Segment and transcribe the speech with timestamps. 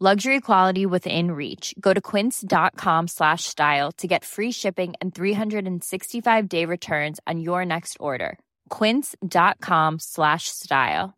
[0.00, 1.72] Luxury quality within reach.
[1.78, 7.64] Go to quince.com slash style to get free shipping and 365 day returns on your
[7.64, 8.40] next order.
[8.70, 11.14] Quince.com slash style.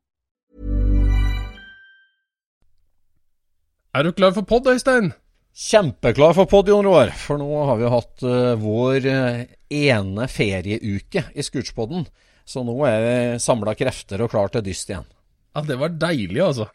[3.94, 5.14] Er du klar for pod, Øystein?
[5.56, 7.14] Kjempeklar for pod, Jon Roar.
[7.16, 12.04] For nå har vi hatt uh, vår uh, ene ferieuke i Scootspodden.
[12.44, 15.08] Så nå er vi samla krefter og klar til dyst igjen.
[15.56, 16.68] Ja, det var deilig, altså.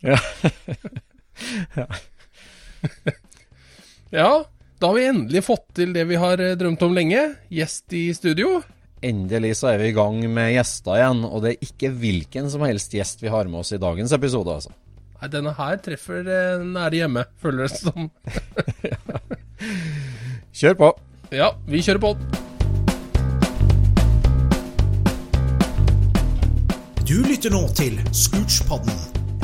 [0.00, 0.16] ja.
[1.80, 1.86] ja.
[4.10, 4.30] ja,
[4.78, 7.24] da har vi endelig fått til det vi har eh, drømt om lenge.
[7.52, 8.60] Gjest i studio.
[9.02, 12.62] Endelig så er vi i gang med gjester igjen, og det er ikke hvilken som
[12.66, 14.74] helst gjest vi har med oss i dagens episode, altså.
[15.22, 18.10] Nei, denne her treffer eh, nære hjemme, føler det som.
[20.62, 20.94] Kjør på.
[21.34, 22.16] Ja, vi kjører på.
[27.06, 28.94] Du lytter nå til Scootspodden,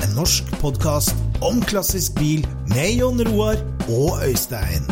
[0.03, 4.87] en norsk podkast om klassisk bil med Jon Roar og Øystein.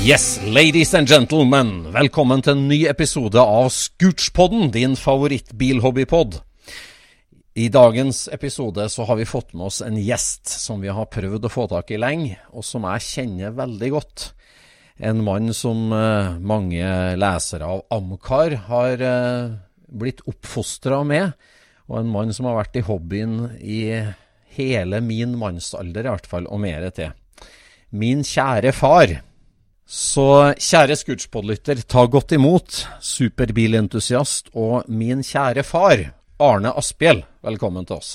[0.00, 6.40] Yes, ladies and gentlemen, velkommen til en ny episode av Scootspodden, din favorittbilhobbypod.
[7.54, 11.48] I dagens episode så har vi fått med oss en gjest som vi har prøvd
[11.48, 14.26] å få tak i lenge, og som jeg kjenner veldig godt.
[15.02, 16.84] En mann som uh, mange
[17.18, 19.56] lesere av Amcar har uh,
[19.90, 21.32] blitt oppfostra med,
[21.90, 23.80] og en mann som har vært i hobbyen i
[24.54, 27.10] hele min mannsalder i hvert fall, og mer til.
[27.90, 29.16] Min kjære far.
[29.90, 36.06] Så kjære Scootspod-lytter, ta godt imot superbilentusiast og min kjære far,
[36.38, 37.24] Arne Asphjell.
[37.40, 38.08] Velkommen til oss.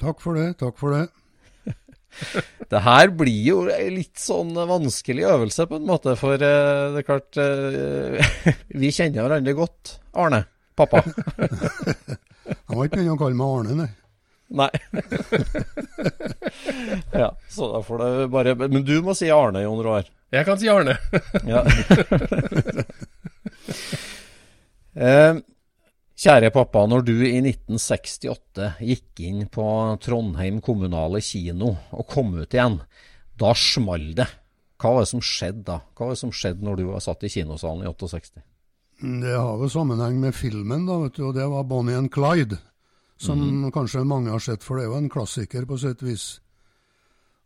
[0.00, 0.54] Takk for det.
[0.62, 1.02] Takk for det.
[2.72, 7.04] det her blir jo litt sånn vanskelig øvelse, på en måte, for uh, det er
[7.04, 8.16] klart uh,
[8.80, 10.46] Vi kjenner hverandre godt, Arne.
[10.72, 11.02] Pappa.
[12.70, 13.90] Han var ikke begynt å kalle meg Arne, nei.
[14.50, 14.72] Nei.
[17.20, 20.08] ja, så da får det bare Men du må si Arne, Jon Roar.
[20.32, 20.96] Jeg kan si Arne.
[21.44, 21.60] ja.
[24.96, 25.44] eh,
[26.20, 29.64] kjære pappa, når du i 1968 gikk inn på
[30.04, 32.80] Trondheim kommunale kino og kom ut igjen,
[33.40, 34.28] da small det.
[34.80, 35.76] Hva var det som skjedde da?
[35.96, 38.40] Hva var det som skjedde når du var satt i kinosalen i 68?
[39.00, 42.56] Det har jo sammenheng med filmen, da, vet du, og det var Bonnie and Clyde.
[43.20, 43.70] Som mm.
[43.72, 46.40] kanskje mange har sett, for det er jo en klassiker på sitt vis.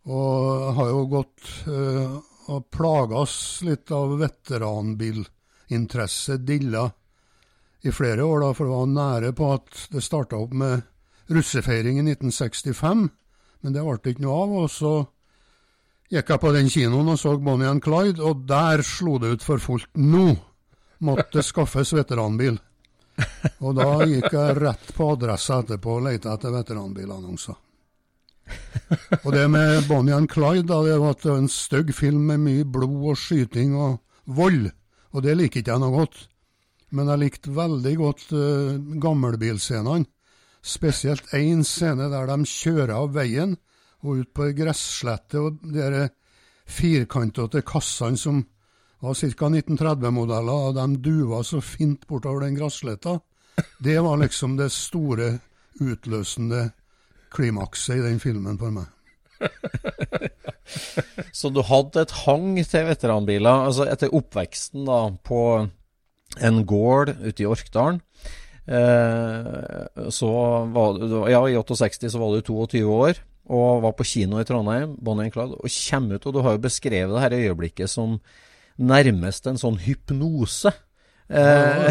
[0.07, 2.19] Og har jo gått øh,
[2.55, 6.85] og plages litt av veteranbilinteresse, dilla,
[7.85, 10.85] i flere år, da, for det var nære på at det starta opp med
[11.33, 13.09] russefeiring i 1965,
[13.65, 14.55] men det ble ikke noe av.
[14.65, 14.95] Og så
[16.13, 19.45] gikk jeg på den kinoen og så Bonnie and Clyde, og der slo det ut
[19.47, 19.91] for fullt.
[20.01, 20.33] Nå
[21.05, 22.59] måtte det skaffes veteranbil.
[23.63, 27.61] Og da gikk jeg rett på adressa etterpå og lette etter veteranbilannonser.
[29.23, 33.13] Og det med Bonnie and Clyde, da, det var en stygg film med mye blod
[33.13, 34.69] og skyting og vold.
[35.15, 36.25] Og det liker ikke jeg noe godt.
[36.91, 40.09] Men jeg likte veldig godt uh, gammelbilscenene.
[40.65, 43.57] Spesielt én scene der de kjører av veien
[44.05, 46.07] og ut på ei gresslette, og de
[46.69, 48.43] firkantete kassene som
[49.05, 49.49] var ca.
[49.51, 53.19] 1930-modeller, og de duva så fint bortover den gressletta.
[53.79, 55.39] Det var liksom det store
[55.81, 56.71] utløsende
[57.35, 58.89] klimakset i den filmen for meg.
[61.35, 65.41] Så du hadde et hang til veteranbiler, altså etter oppveksten da, på
[66.41, 68.01] en gård ute i Orkdalen.
[68.65, 70.31] Eh, så
[70.73, 73.21] var du, ja, I 68 så var du 22 år
[73.53, 76.57] og var på kino i Trondheim, Bonnie and Clyde, og kommer ut, og du har
[76.57, 78.17] jo beskrevet det her øyeblikket som
[78.81, 80.73] nærmest en sånn hypnose.
[81.29, 81.91] Ja,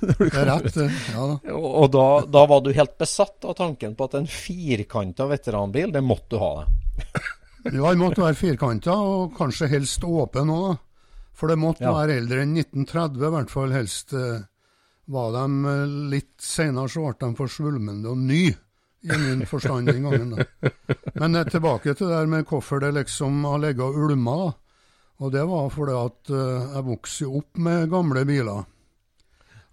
[0.00, 0.78] det er rett.
[1.12, 1.36] Ja da.
[1.52, 6.04] Og da, da var du helt besatt av tanken på at en firkanta veteranbil, det
[6.04, 7.04] måtte du ha det.
[7.66, 10.76] Ja, den måtte være firkanta, og kanskje helst åpen òg.
[11.36, 11.92] For det måtte Ja.
[11.92, 14.12] være eldre enn 1930, i hvert fall helst.
[14.16, 14.44] eh,
[15.08, 18.48] Var de eh, litt senere, så ble de for svulmende og ny,
[19.06, 20.30] i min forstand den gangen.
[20.34, 20.70] da.
[21.20, 24.36] Men eh, tilbake til det der med hvorfor det liksom har ligget og ulma.
[24.46, 24.52] da.
[25.20, 26.28] Og det var fordi at
[26.74, 28.64] jeg vokste opp med gamle biler.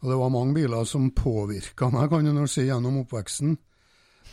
[0.04, 3.57] Og det var mange biler som påvirka meg, kan du nå si, gjennom oppveksten.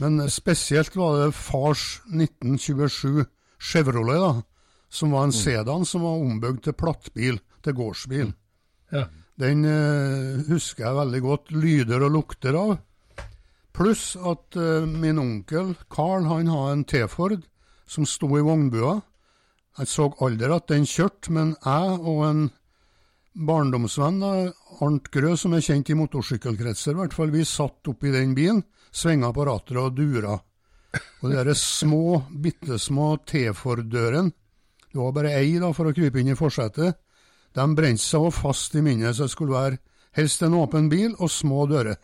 [0.00, 3.24] Men spesielt var det fars 1927
[3.60, 4.42] Chevrolet, da,
[4.90, 8.32] som var en sedan som var ombygd til plattbil, til gårdsbil.
[8.90, 9.06] Ja.
[9.40, 12.72] Den eh, husker jeg veldig godt lyder og lukter av.
[13.76, 17.38] Pluss at eh, min onkel Carl han har en T-Ford
[17.88, 18.98] som sto i vognbua.
[19.78, 22.42] Jeg så aldri at den kjørte, men jeg og en
[23.46, 24.20] barndomsvenn,
[24.82, 28.64] Arnt Grø, som er kjent i motorsykkelkretser, i hvert fall, vi satt oppi den bilen,
[28.90, 30.34] svinga på rattet og dura.
[31.22, 34.34] Og de der små, bitte små T-Ford-dørene,
[34.90, 36.98] det var bare ei da for å krype inn i forsetet,
[37.54, 39.78] de brente seg også fast i minnet, så det skulle være
[40.18, 41.98] helst en åpen bil og små dører.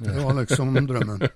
[0.00, 1.26] Det var liksom drømmen.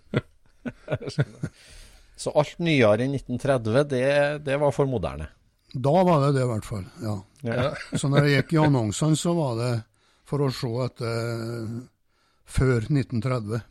[2.20, 4.04] Så alt nyere enn 1930, det,
[4.44, 5.30] det var for moderne.
[5.72, 6.84] Da var det det, i hvert fall.
[7.00, 7.14] ja.
[7.46, 7.70] Ja.
[8.00, 9.70] Så når jeg gikk i annonsene, så var det
[10.28, 11.70] for å se etter
[12.50, 13.62] før 1930.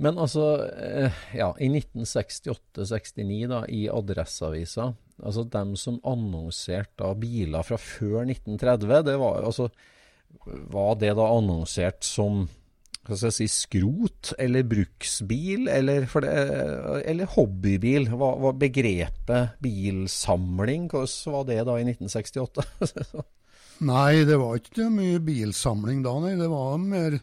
[0.00, 0.44] Men altså,
[0.80, 8.22] eh, ja, i 1968-69 da, i Adresseavisa, altså dem som annonserte da biler fra før
[8.24, 9.68] 1930, det var altså,
[10.72, 12.46] var det da annonsert som
[13.00, 16.32] hva skal jeg si, skrot eller bruksbil, eller, det,
[17.08, 18.10] eller hobbybil?
[18.12, 23.24] Hva var begrepet bilsamling, hvordan var det da i 1968?
[23.90, 26.34] Nei, det var ikke mye bilsamling da, nei.
[26.36, 27.16] Det var mer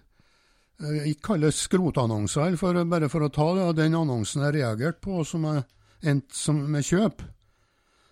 [0.78, 3.72] Ikke kalle skrotannonser, for, bare for å ta det.
[3.80, 5.64] Den annonsen jeg reagerte på som jeg
[6.06, 7.24] endte som med kjøp,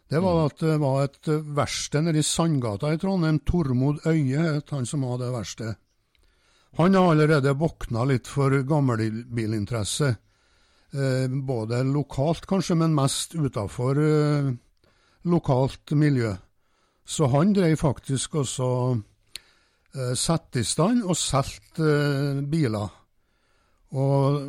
[0.09, 3.39] det var at det var et eh, verksted nede i Sandgata i Trondheim.
[3.41, 5.79] Tormod Øye het han som hadde verkstedet.
[6.77, 10.11] Han har allerede våkna litt for gammelbilinteresse.
[10.93, 14.51] Eh, både lokalt kanskje, men mest utafor eh,
[15.25, 16.35] lokalt miljø.
[17.05, 18.67] Så han drev faktisk også
[19.95, 22.93] eh, satte i stand og solgt eh, biler.
[23.95, 24.41] Og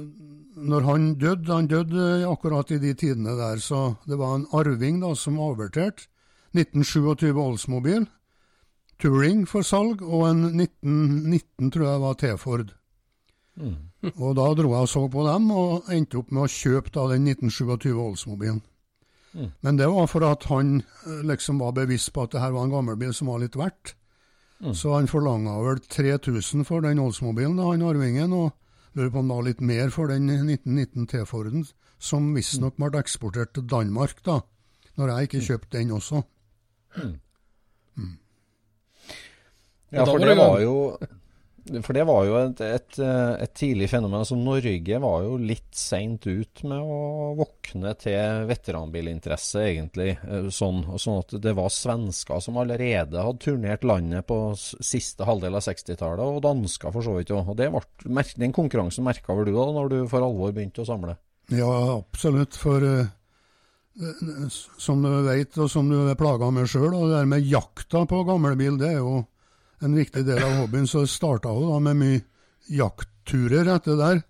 [0.56, 5.00] når han døde, han døde akkurat i de tidene der, så det var en arving
[5.02, 6.08] da som averterte
[6.56, 8.06] 1927 Oldsmobil,
[8.96, 12.70] Touring for salg, og en 1919 tror jeg var T-Ford.
[14.16, 17.04] Og da dro jeg og så på dem, og endte opp med å kjøpe da
[17.12, 18.62] den 1927 Oldsmobilen.
[19.60, 22.64] Men det var for at han eh, liksom var bevisst på at det her var
[22.64, 23.92] en gammel bil som var litt verdt.
[24.56, 28.54] Så han forlanga vel 3000 for den Oldsmobilen, da, han arvingen, og
[28.96, 31.66] lurer på om han litt mer for den 1919 T-Forden,
[31.98, 34.40] som visstnok ble eksportert til Danmark, da,
[34.96, 36.22] når jeg ikke kjøpte den også.
[39.92, 40.76] Ja, for det var jo
[41.82, 44.20] For det var jo et, et, et tidlig fenomen.
[44.22, 50.12] Altså Norge var jo litt seint ut med å våkne til veteranbilinteresse, egentlig.
[50.22, 55.58] Eh, Sånn, sånn at det var svensker som allerede hadde turnert landet på siste halvdel
[55.58, 57.50] av 60-tallet, og dansker for så vidt òg.
[57.50, 61.18] Og den konkurransen merka vel du da, når du for alvor begynte å samle?
[61.52, 62.56] Ja, absolutt.
[62.58, 63.06] For eh,
[64.00, 68.06] eh, som du vet, og som du er plaga med sjøl, det der med jakta
[68.06, 69.24] på gamlebil, det er jo
[69.84, 70.88] en viktig del av hobbyen.
[70.88, 72.22] Så starta hun da med mye
[72.72, 74.22] jaktturer etter der.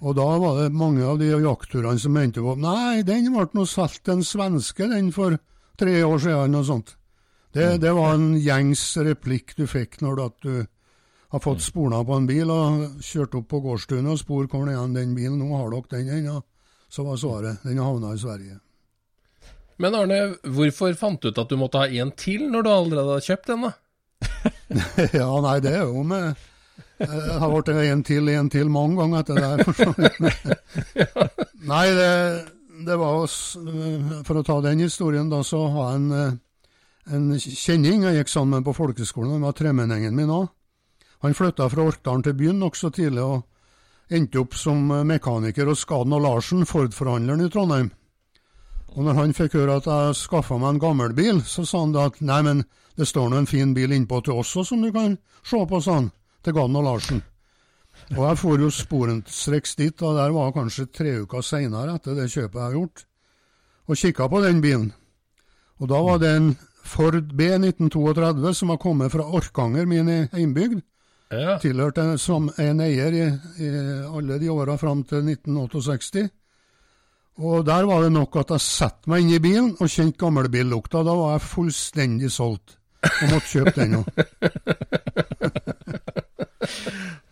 [0.00, 3.66] Og da var det mange av de jaktturene som endte opp Nei, den ble nå
[3.68, 5.36] solgt til en svenske, den, for
[5.80, 6.94] tre år siden, og sånt.
[7.52, 10.54] Det, det var en gjengs replikk du fikk når du, at du
[11.34, 14.96] har fått sporene på en bil og kjørt opp på gårdstunet og spor hvor igjen
[14.96, 16.40] den bilen, nå har dere den ennå.
[16.90, 18.56] Så var svaret den havna i Sverige.
[19.80, 23.14] Men Arne, hvorfor fant du ut at du måtte ha en til når du allerede
[23.14, 23.72] hadde kjøpt en, da?
[25.20, 26.38] ja, nei, det er jo med
[27.00, 29.62] Jeg har blitt en til, en til mange ganger etter det her.
[31.72, 32.12] Nei, det,
[32.86, 33.56] det var oss
[34.28, 38.32] For å ta den historien, da, så har jeg en, eh, en kjenning jeg gikk
[38.32, 39.38] sammen med på folkeskolen.
[39.38, 40.50] Han var tremenningen min òg.
[41.24, 46.14] Han flytta fra Orkdalen til byen nokså tidlig, og endte opp som mekaniker hos Skaden
[46.16, 47.90] og Larsen, Ford-forhandleren i Trondheim.
[48.96, 51.92] Og når han fikk høre at jeg skaffa meg en gammel bil, så sa han
[51.94, 52.64] da at nei, men
[52.98, 55.14] det står nå en fin bil innpå til oss også som du kan
[55.46, 56.10] se på, sa han,
[56.42, 57.22] til Gann og Larsen.
[58.16, 62.30] Og jeg for jo sporenstreks dit, og der var kanskje tre uker seinere etter det
[62.32, 63.04] kjøpet jeg har gjort,
[63.86, 64.90] og kikka på den bilen.
[65.80, 66.50] Og da var det en
[66.84, 70.82] Ford B 1932 som har kommet fra Orkanger, min heimbygd.
[71.30, 71.60] Ja.
[71.62, 73.26] Tilhørte som en eier i,
[73.62, 73.68] i
[74.10, 76.26] alle de åra fram til 1968.
[77.38, 80.98] Og der var det nok at jeg satte meg inn i bilen og kjente gammelbillukta.
[81.06, 82.68] Da var jeg fullstendig solgt
[83.06, 84.06] og måtte kjøpe den òg.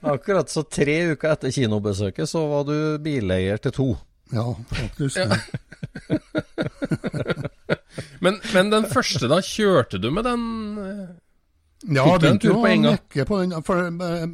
[0.09, 3.89] Akkurat så tre uker etter kinobesøket så var du bileier til to.
[4.33, 5.17] Ja, faktisk.
[5.17, 5.27] Ja.
[8.25, 9.41] men, men, den første, da?
[9.45, 10.43] Kjørte du med den?
[10.85, 11.09] Eh,
[11.95, 13.51] ja, jeg begynte jo å mekke på den.
[13.65, 14.27] For eh,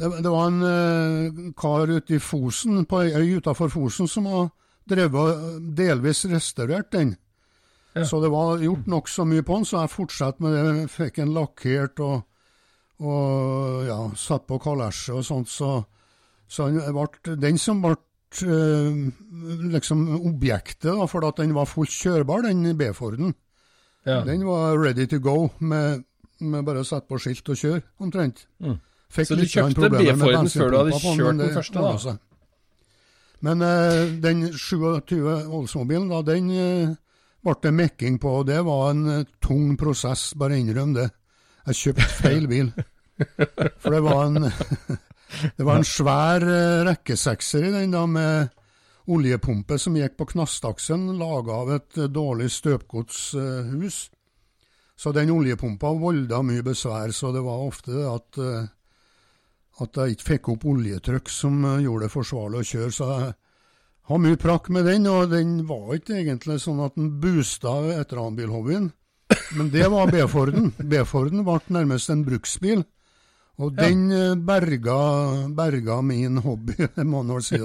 [0.00, 4.24] det, det var en uh, kar ute i Fosen, på ei øy utafor Fosen, som
[4.30, 4.44] var
[4.88, 7.14] drevet delvis restaurert den.
[7.92, 8.04] Ja.
[8.06, 10.90] Så det var gjort nokså mye på den, så jeg fortsatte med det.
[10.92, 12.20] Fikk en lakkert og,
[13.02, 15.50] og ja, satt på kalesje og sånt.
[15.50, 15.72] Så,
[16.46, 19.00] så ble, den som ble uh,
[19.74, 23.34] liksom objektet, da, for at den var fullt kjørbar, den B-Forden.
[24.06, 24.22] Ja.
[24.24, 26.06] Den var ready to go, med,
[26.38, 28.46] med bare å sette på skilt og kjøre, omtrent.
[28.62, 28.78] Mm.
[29.10, 32.18] så du kjøpte B-Forden før du hadde kjørt den første, da?
[33.40, 36.92] Men uh, den 27 Oldsmobilen, da, den uh,
[37.40, 41.08] ble det mekking på, og det var en uh, tung prosess, bare innrøm det.
[41.70, 42.72] Jeg kjøpte feil bil.
[43.80, 44.48] For det var en,
[45.56, 48.56] det var en svær uh, rekkesekser i den, da, med
[49.10, 54.02] oljepumpe som gikk på knastaksen, laga av et dårlig støpgodshus.
[55.00, 58.38] Så den oljepumpa volda mye besvær, så det var ofte at
[59.80, 62.92] at jeg ikke fikk opp oljetrykk som eh, gjorde det forsvarlig å kjøre.
[62.94, 63.32] Så jeg
[64.10, 68.90] har mye prakk med den, og den var ikke egentlig sånn at den boosta veteranbilhobbyen.
[69.56, 70.72] Men det var B-Forden.
[70.92, 72.82] B-Forden ble nærmest en bruksbil.
[73.60, 73.90] Og ja.
[73.90, 74.98] den eh, berga,
[75.56, 77.60] berga, min hobby, må man vel si.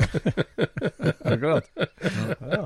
[1.23, 1.69] Akkurat.
[2.51, 2.65] Ja.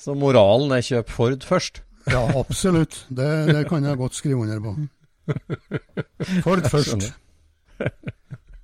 [0.00, 1.84] Så moralen er kjøp Ford først?
[2.10, 3.04] Ja, absolutt.
[3.08, 4.74] Det, det kan jeg godt skrive under på.
[6.44, 7.12] Ford først.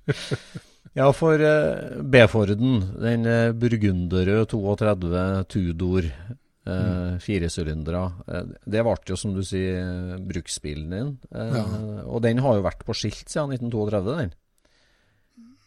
[0.99, 7.19] ja, for uh, B-Forden, den uh, burgunderrøde 32 Tudor uh, mm.
[7.23, 11.15] firesylindere, uh, det ble jo, som du sier, bruksbilen din.
[11.31, 11.65] Ja.
[12.05, 14.33] Og den har jo vært på skilt siden 1932, den.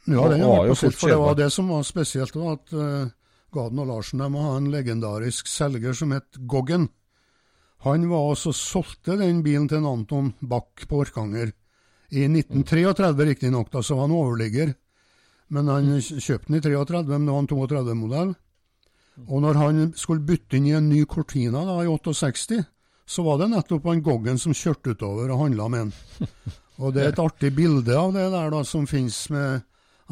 [0.04, 2.36] Ja, den har vært på skilt, for det var det som var spesielt.
[2.36, 2.76] var at
[3.54, 6.88] Gaden og Larsen de ha en legendarisk selger som het Goggen.
[7.84, 11.52] Han var også solgte den bilen til en Anton Bach på Orkanger.
[12.14, 14.74] I 1933 riktignok, så var han overligger.
[15.52, 18.34] Men han kjøpte den i 33, men det var en 32-modell.
[19.28, 22.62] Og når han skulle bytte inn i en ny Cortina da, i 68,
[23.06, 26.22] så var det nettopp han Goggen som kjørte utover og handla med den.
[26.82, 29.62] Og det er et artig bilde av det der da, som finnes med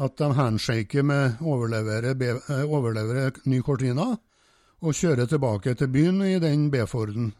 [0.03, 4.13] at de handshaker med overlevere, eh, overlevere ny Cortina,
[4.83, 7.33] og kjører tilbake til byen i den B-Forden.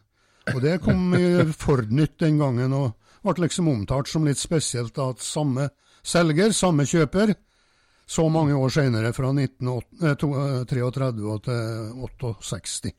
[0.51, 2.74] Og det kom i Ford-nytt den gangen.
[2.74, 2.91] og
[3.24, 5.70] ble liksom omtalt som litt spesielt at samme
[6.03, 7.34] selger, samme kjøper,
[8.06, 12.94] så mange år senere, fra 1933 eh, til 68.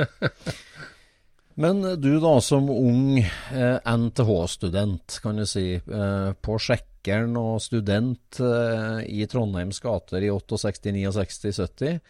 [1.60, 8.40] Men du da, som ung eh, NTH-student, kan du si, eh, på Sjekkeren og student
[8.40, 12.00] eh, i Trondheims gater i 68, 69, 70.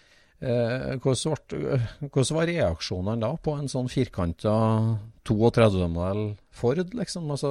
[0.40, 4.52] Eh, hvordan var reaksjonene da på en sånn firkanta
[5.28, 6.22] 32-modell
[6.56, 7.28] Ford, liksom?
[7.34, 7.50] Altså,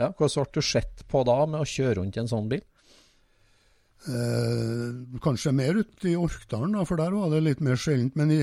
[0.00, 2.64] ja, hvordan ble du sett på da med å kjøre rundt i en sånn bil?
[4.06, 8.16] Eh, kanskje mer ute i Orkdalen, da, for der var det litt mer sjeldent.
[8.16, 8.42] Men i,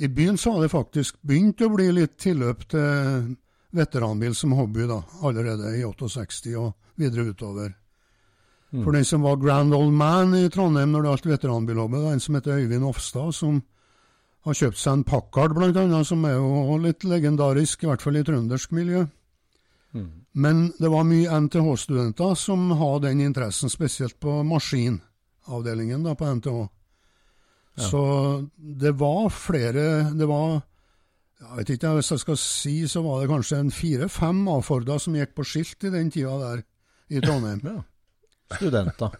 [0.00, 3.34] i, byen så har det faktisk begynt å bli litt tilløp til
[3.74, 7.74] veteranbil som hobby da, allerede i 68 og videre utover.
[8.82, 12.34] For den som var grand old man i Trondheim når det gjaldt er en som
[12.34, 13.60] heter Øyvind Ofstad, som
[14.44, 18.24] har kjøpt seg en Packard bl.a., som er jo litt legendarisk, i hvert fall i
[18.26, 19.04] trøndersk miljø.
[19.94, 20.10] Mm.
[20.34, 26.66] Men det var mye NTH-studenter som hadde den interessen, spesielt på maskinavdelingen da, på NTH.
[27.78, 27.88] Ja.
[27.88, 28.02] Så
[28.54, 30.60] det var flere Det var
[31.40, 35.16] jeg vet ikke, Hvis jeg skal si, så var det kanskje en fire-fem A-Forda som
[35.18, 36.62] gikk på skilt i den tida der
[37.10, 37.60] i Trondheim.
[37.64, 37.82] ja
[38.52, 39.16] studenter?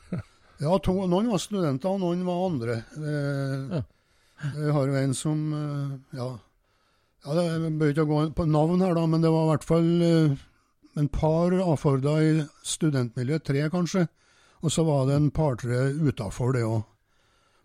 [0.64, 2.80] ja, to, noen var studenter, og noen var andre.
[2.98, 3.84] Eh, ja.
[4.44, 6.26] Jeg har jo en som eh, Ja,
[7.24, 9.92] ja det bør ikke gå på navn her, da, men det var i hvert fall
[10.04, 10.34] eh,
[11.00, 12.34] en par A-Forder i
[12.66, 14.06] studentmiljøet, tre kanskje.
[14.64, 16.84] Og så var det en par-tre utafor det òg.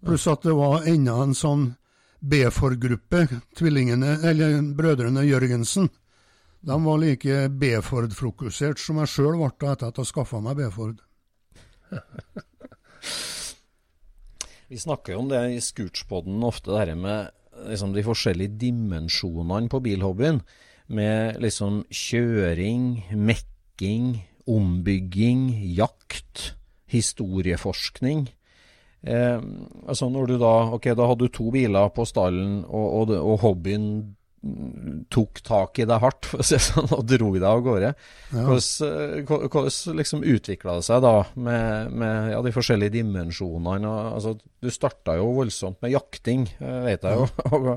[0.04, 1.66] Pluss at det var enda en sånn
[2.20, 3.25] B-Ford-gruppe,
[3.56, 5.89] tvillingene, eller brødrene Jørgensen.
[6.60, 10.98] De var like B-Ford-fokusert som jeg sjøl ble etter at jeg skaffa meg B-Ford.
[14.69, 17.31] Vi snakker jo om det i Scootspoden ofte, det her med
[17.72, 20.43] liksom, de forskjellige dimensjonene på bilhobbyen.
[20.89, 24.19] Med liksom kjøring, mekking,
[24.50, 26.53] ombygging, jakt
[26.89, 28.29] historieforskning.
[29.01, 29.41] Eh,
[29.88, 33.38] altså når du da Ok, da hadde du to biler på stallen, og, og, og
[33.46, 33.86] hobbyen
[35.12, 37.91] tok tak i deg hardt for å si sånn, og dro deg av gårde.
[38.31, 38.43] Ja.
[38.48, 43.96] Hvordan, eh, hvordan liksom utvikla det seg da med, med ja, de forskjellige dimensjonene?
[44.15, 47.27] Altså, du starta jo voldsomt med jakting, eh, vet jeg jo.
[47.58, 47.67] og,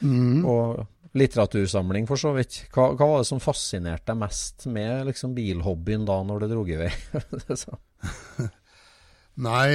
[0.00, 0.46] mm.
[0.48, 0.86] og
[1.18, 2.62] litteratursamling, for så vidt.
[2.72, 6.64] Hva, hva, var det som fascinerte deg mest med liksom, bilhobbyen da, når det dro
[6.68, 6.92] i vei?
[9.48, 9.68] Nei,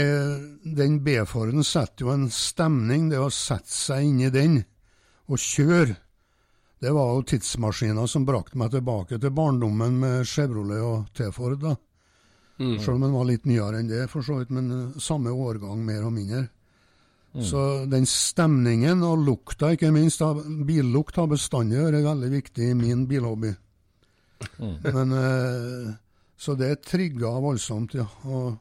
[0.75, 3.09] den B-Forden setter jo en stemning.
[3.13, 4.63] Det å sette seg inn i den
[5.31, 5.95] og kjøre,
[6.83, 11.55] det var jo tidsmaskiner som brakte meg tilbake til barndommen med Chevrolet og T-Ford.
[11.61, 11.77] da.
[12.59, 12.73] Mm.
[12.79, 15.79] Selv om den var litt nyere enn det, for så vidt, men eh, samme årgang,
[15.85, 16.43] mer og mindre.
[17.33, 17.45] Mm.
[17.47, 22.75] Så den stemningen og lukta, ikke minst, av billukt har bestandig vært veldig viktig i
[22.77, 23.55] min bilhobby.
[24.59, 24.77] Mm.
[24.99, 25.91] Men, eh,
[26.35, 28.09] så det trigga voldsomt, ja.
[28.27, 28.59] Og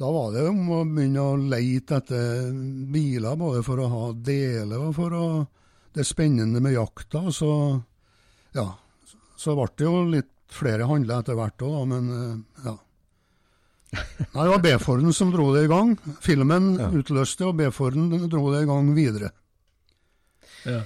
[0.00, 2.48] da var det om å begynne å leite etter
[2.96, 5.26] biler, både for å ha deler og for å
[5.92, 7.26] Det spennende med jakta.
[7.32, 7.50] Så
[8.56, 8.68] ja,
[9.36, 12.78] så ble det jo litt flere handler etter hvert òg, men eh, ja.
[14.32, 15.94] Nei, det var B-Forden som dro det i gang.
[16.24, 16.88] Filmen ja.
[16.96, 19.32] utløste, og B-Forden dro det i gang videre.
[20.68, 20.82] Ja.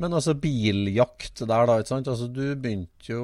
[0.00, 1.76] Men altså biljakt der, da.
[1.78, 2.08] ikke sant?
[2.08, 3.22] Altså Du begynte jo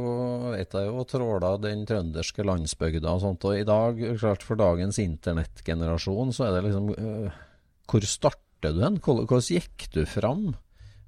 [0.53, 3.47] vet jeg jo, å tråle den trønderske landsbygda og sånt.
[3.49, 7.39] Og i dag, klart for dagens internettgenerasjon, så er det liksom øh,
[7.89, 9.01] Hvor starter du hen?
[9.01, 10.51] Hvordan gikk du fram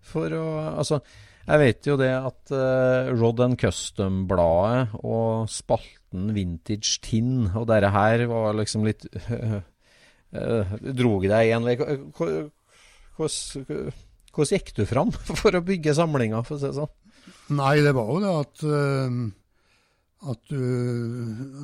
[0.06, 0.44] for å
[0.80, 1.00] Altså,
[1.50, 7.90] jeg vet jo det at uh, Rod and Custom-bladet og spalten Vintage Tin og dette
[7.94, 9.60] her var liksom litt uh,
[10.36, 11.66] uh, Drog deg igjen.
[12.20, 12.50] Hvordan
[14.54, 15.10] gikk du fram
[15.42, 16.94] for å bygge samlinga, for å si det sånn?
[17.58, 19.10] Nei, det var jo det at, uh,
[20.30, 20.62] at du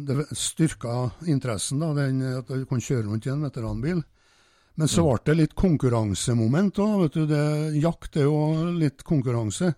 [0.09, 0.95] det styrka
[1.31, 3.99] interessen, da, den, at du kunne kjøre rundt i en veteranbil.
[4.77, 7.17] Men så ble det litt konkurransemoment òg.
[7.81, 9.73] Jakt er jo litt konkurranse.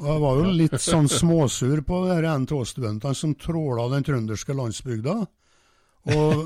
[0.00, 5.18] Og jeg var jo litt sånn småsur på de NTH-studentene som tråla den trønderske landsbygda.
[6.08, 6.42] Og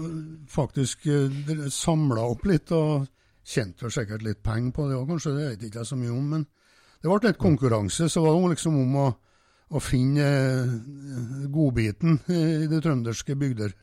[0.50, 2.72] faktisk uh, samla opp litt.
[2.74, 3.06] og
[3.42, 5.34] Tjente vel sikkert litt penger på det òg, kanskje.
[5.36, 6.26] Det vet ikke jeg så mye om.
[6.34, 6.46] Men
[7.02, 8.08] det ble litt konkurranse.
[8.10, 9.08] Så var det liksom om å,
[9.70, 10.74] å finne eh,
[11.50, 13.74] godbiten i de trønderske bygder.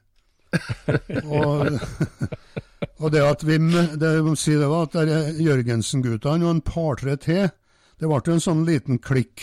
[1.37, 1.67] og,
[2.99, 3.57] og, det at vi
[3.99, 7.47] det, si det var at Jørgensen-guttene og en par-tre til,
[7.99, 9.37] det ble jo en sånn liten klikk.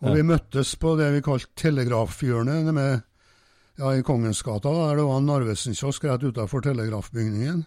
[0.00, 0.14] Og ja.
[0.16, 3.02] vi møttes på det vi kalte telegrafhjørnet med,
[3.80, 7.64] ja, i Kongensgata, der det var en Narvesen-kiosk rett utafor telegrafbygningen.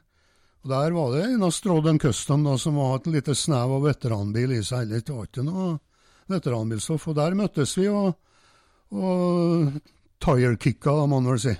[0.63, 3.83] Og Der var det en av Strodden Custom da, som var et lite snev av
[3.83, 4.89] veteranbil i seg.
[4.89, 5.77] Det var ikke noe
[6.31, 7.07] veteranbilstoff.
[7.11, 8.15] Og der møttes vi og,
[8.95, 9.75] og
[10.23, 11.55] tire-kicka, må man vel si.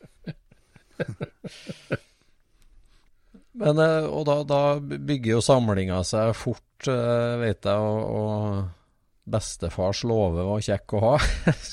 [3.62, 9.32] Men, eh, og da, da, bygger jo samlinga seg fort, eh, vet jeg, og, og
[9.32, 11.12] bestefars låve var kjekk å ha.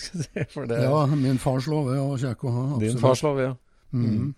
[0.69, 0.83] det...
[0.85, 2.65] Ja, min fars låve var kjekk å ha.
[2.75, 2.85] Absolutt.
[2.85, 3.55] Din fars låve, ja.
[3.89, 4.05] Mm.
[4.05, 4.35] Mm.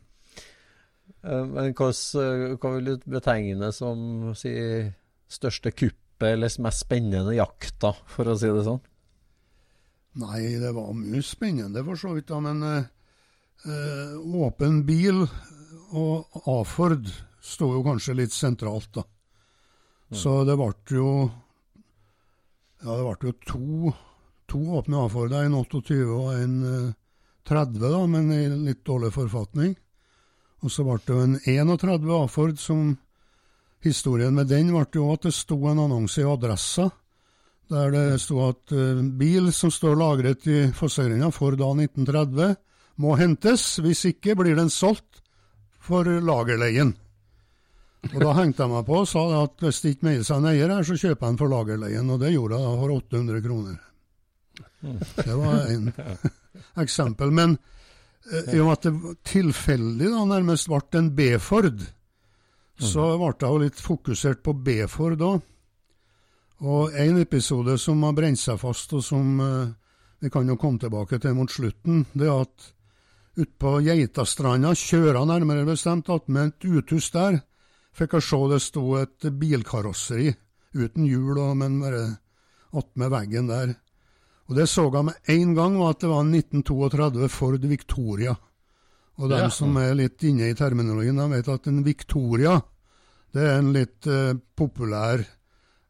[1.50, 4.52] men hva, hva vil du betegne som si,
[5.26, 8.78] største kuppet eller mest spennende jakta, for å si det sånn?
[10.20, 12.38] Nei, det var mye spennende for så vidt, da.
[12.44, 14.14] Men øh,
[14.46, 15.24] åpen bil
[15.98, 17.10] og A-Ford
[17.42, 19.04] sto jo kanskje litt sentralt, da.
[20.10, 20.16] Mm.
[20.18, 21.10] Så det ble jo
[22.80, 23.92] Ja, det ble jo to,
[24.48, 26.88] to åpne A-Forder, en 28 og en øh,
[27.46, 29.74] 30, da, men i litt dårlig forfatning.
[30.64, 32.96] Og så ble det en 31 A-Ford som
[33.80, 36.90] Historien med den ble jo at det sto en annonse i Adressa
[37.70, 42.56] der det sto at uh, bil som står lagret i Fossøyrenga for da 1930,
[43.00, 43.78] må hentes.
[43.78, 45.22] Hvis ikke blir den solgt
[45.80, 46.96] for lagerleien.
[48.00, 50.50] Og Da hengte jeg meg på og sa at hvis det ikke melder seg en
[50.50, 52.12] eier her, så kjøper jeg den for lagerleien.
[52.14, 53.76] Og det gjorde jeg da for 800 kroner.
[54.80, 55.92] Det var en
[56.84, 57.34] eksempel.
[57.36, 57.58] Men
[58.32, 61.84] eh, i og med at det tilfeldig da nærmest ble en B-Ford,
[62.80, 65.46] så ble jeg jo litt fokusert på B-Ford òg.
[66.60, 69.70] Og en episode som har brent seg fast, og som eh,
[70.20, 72.72] vi kan jo komme tilbake til mot slutten, det er at
[73.40, 77.40] utpå Geitastranda, kjøra nærmere bestemt, attmed et uthus der,
[77.96, 80.34] fikk jeg se det sto et bilkarosseri
[80.74, 82.04] uten hjul, men bare
[82.76, 83.74] attmed veggen der.
[84.50, 88.36] Og det så jeg med en gang, var at det var en 1932 Ford Victoria.
[89.18, 89.48] Og dem Ja.
[89.50, 92.60] som er litt inne i terminologien, de vet at en Victoria,
[93.32, 95.22] det er en litt uh, populær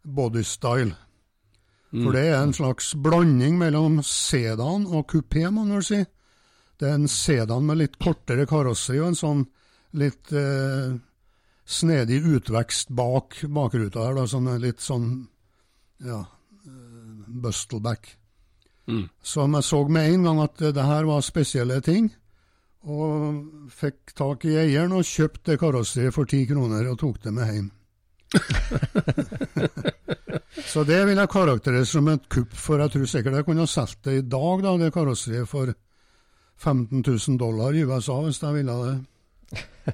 [0.04, 0.96] bodystyle.
[1.90, 6.04] For det er en slags blanding mellom sedan og kupé, må man vel si.
[6.78, 9.40] Det er en sedan med litt kortere karosseri og en sånn
[9.98, 10.94] litt eh,
[11.70, 15.10] snedig utvekst bak bakruta her, da, sånn litt sånn
[16.04, 16.20] ja,
[16.66, 17.26] eh,
[18.90, 19.04] Mm.
[19.22, 22.08] Som jeg så med en gang at det her var spesielle ting,
[22.90, 23.44] og
[23.76, 27.70] fikk tak i eieren og kjøpte karosseriet for ti kroner og tok det med hjem.
[30.70, 33.70] Så det vil jeg karakterisere som et kupp, for jeg tror sikkert jeg kunne ha
[33.70, 35.72] solgt det i dag, da, det karosseriet, for
[36.60, 38.96] 15 000 dollar i USA, hvis jeg ville det.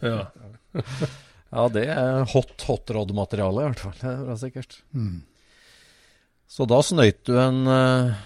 [0.03, 0.21] Ja.
[1.57, 3.95] Ja, det er hot hot rod-materiale, i hvert fall.
[3.97, 4.75] Det er bra sikkert.
[6.53, 8.19] Så da snøyt du en eh,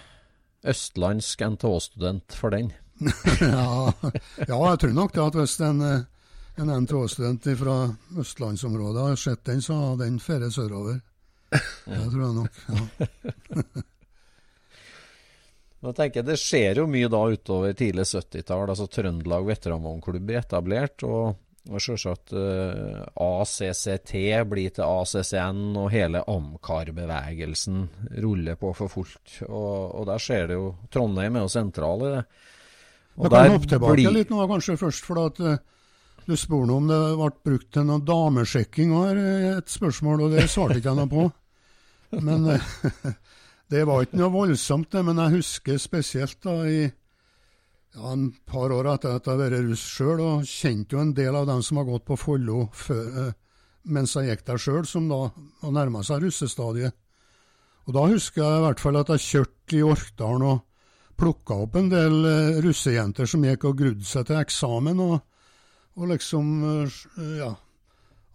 [0.73, 2.73] østlandsk NTH-student for den.
[3.41, 3.93] ja,
[4.45, 6.03] ja, jeg tror nok det at hvis en, eh,
[6.61, 7.77] en NTH-student fra
[8.19, 10.99] østlandsområdet har sett den, så har den ferie sørover.
[11.87, 12.61] Det tror jeg nok.
[12.67, 13.63] ja.
[15.81, 18.69] Nå tenker jeg Det skjer jo mye da utover tidlig 70-tall.
[18.69, 21.07] altså Trøndelag veteranvognklubb etablert.
[21.09, 24.13] og, og sjølsagt uh, ACCT
[24.49, 27.83] blir til ACCN, og hele Amcar-bevegelsen
[28.25, 29.43] ruller på for fullt.
[29.49, 32.23] Og, og der skjer det jo Trondheim er jo sentral i det.
[33.21, 35.05] Og kan der hoppe tilbake blir- litt nå, kanskje først.
[35.05, 35.59] for at uh,
[36.27, 40.47] Du spurte om det ble brukt til noe damesjekking, her er et spørsmål, og det
[40.53, 41.27] svarte ikke jeg noe på.
[42.27, 43.13] Men uh,
[43.73, 45.05] det var ikke noe voldsomt, det.
[45.05, 46.81] Men jeg husker spesielt da i
[47.95, 51.15] ja, en par år etter at jeg har vært russ sjøl, og kjente jo en
[51.17, 53.39] del av dem som har gått på Follo før, eh,
[53.91, 55.23] mens jeg gikk der sjøl, som da
[55.63, 56.95] har nærma seg russestadiet.
[57.89, 60.61] Og da husker jeg i hvert fall at jeg kjørte i Orkdalen og
[61.21, 65.19] plukka opp en del eh, russejenter som gikk og grudde seg til eksamen, og,
[65.99, 67.01] og liksom eh,
[67.41, 67.51] ja,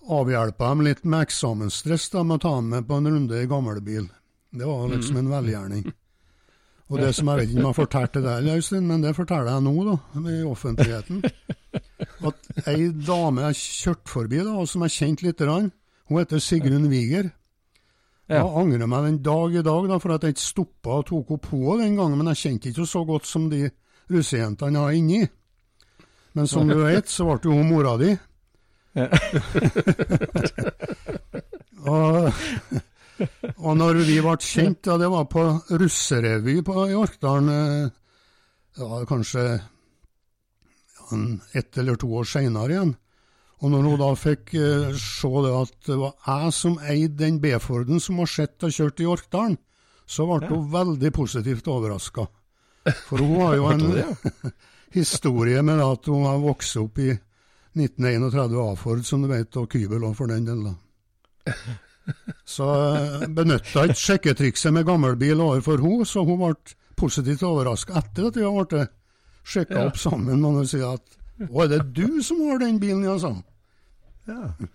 [0.06, 3.50] avhjelpa dem litt med eksamensstress da, med å ta dem med på en runde i
[3.50, 4.10] gamlebil.
[4.56, 5.88] Det var liksom en velgjerning.
[6.90, 9.16] Og det som jeg vet ikke om jeg har fortalt til deg, Øystein, men det
[9.18, 9.96] forteller jeg nå, da,
[10.32, 11.24] i offentligheten.
[12.26, 15.72] At ei dame jeg kjørte forbi, da, og som jeg kjente lite grann,
[16.10, 17.32] hun heter Sigrun Wiger.
[18.30, 18.40] Ja.
[18.42, 21.36] Jeg angrer meg den dag i dag da, for at jeg ikke stoppa og tok
[21.36, 23.68] opp henne den gangen, men jeg kjente ikke så godt som de
[24.10, 25.22] russejentene jeg har inni.
[26.36, 28.12] Men som du vet, så ble jo hun mora di.
[31.86, 32.32] og,
[33.66, 35.46] og når vi ble kjent, ja, det var på
[35.80, 37.90] russerevy på, i Orkdalen, eh,
[38.80, 41.20] ja, kanskje ja,
[41.54, 42.96] ett eller to år seinere igjen.
[43.64, 47.40] Og når hun da fikk eh, se det at det var jeg som eide den
[47.44, 49.58] B-Forden som var sett og kjørt i Orkdalen,
[50.06, 52.28] så ble hun veldig positivt overraska.
[53.08, 53.86] For hun har jo en
[55.00, 57.10] historie med at hun har vokst opp i
[57.76, 60.62] 1931 A-Ford, som du vet, og Kybel òg, for den del.
[60.68, 61.56] da.
[62.46, 62.66] Så
[63.34, 66.54] benytta ikke sjekketrikset med gammelbil overfor henne, så hun ble
[66.96, 68.88] positivt overraska etter at vi ble
[69.46, 69.86] sjekka Ja.
[69.90, 70.46] opp sammen.
[70.46, 71.02] Og hun sier at
[71.50, 73.44] 'Å, er det du som har den bilen', ja, sa hun.
[74.28, 74.54] Ja,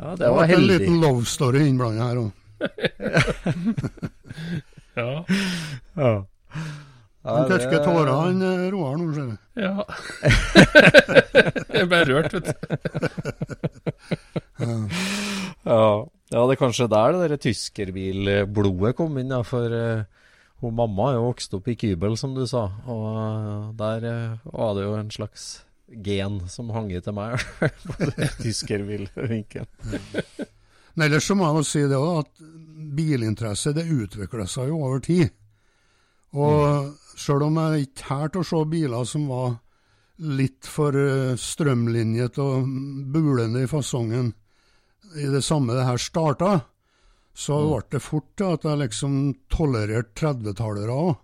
[0.00, 2.30] Det det var ble en liten love story innblanda her òg.
[4.96, 5.24] Ja.
[5.96, 6.24] Ja.
[7.24, 9.36] Han det- tørker tårer, han eh, Roar nå, ser du.
[9.60, 9.84] ja.
[11.76, 12.52] Jeg ble rørt, vet du.
[15.64, 16.06] Ja.
[16.32, 19.42] ja, det er kanskje der det der tyskerbilblodet kom inn, ja.
[19.46, 20.04] For uh,
[20.64, 22.66] hun mamma er jo vokst opp i Kybel, som du sa.
[22.88, 25.50] Og uh, der uh, var det jo en slags
[25.90, 27.36] gen som hang i til meg,
[27.88, 29.68] på den tyskerbilvinken.
[30.94, 32.32] Men ellers så må jeg jo si det også, at
[32.96, 35.28] bilinteresse det utvikler seg jo over tid.
[36.30, 39.58] Og sjøl om jeg ikke til å se biler som var
[40.20, 42.68] litt for eh, strømlinjet og
[43.12, 44.32] bulende i fasongen
[45.16, 46.50] i det samme det her starta,
[47.34, 49.16] så ble det fort til at jeg liksom
[49.52, 51.18] tolererte 30-tallere òg.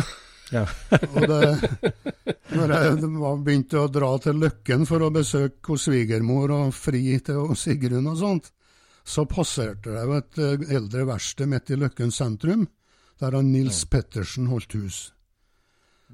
[0.50, 0.64] Ja.
[1.14, 1.68] og det,
[2.58, 3.10] når jeg
[3.46, 8.18] begynte å dra til Løkken for å besøke hos svigermor og fri til Sigrun og
[8.18, 8.48] sånt,
[9.06, 12.66] så passerte jeg et eh, eldre verksted midt i Løkken sentrum,
[13.22, 14.98] der han Nils Pettersen holdt hus.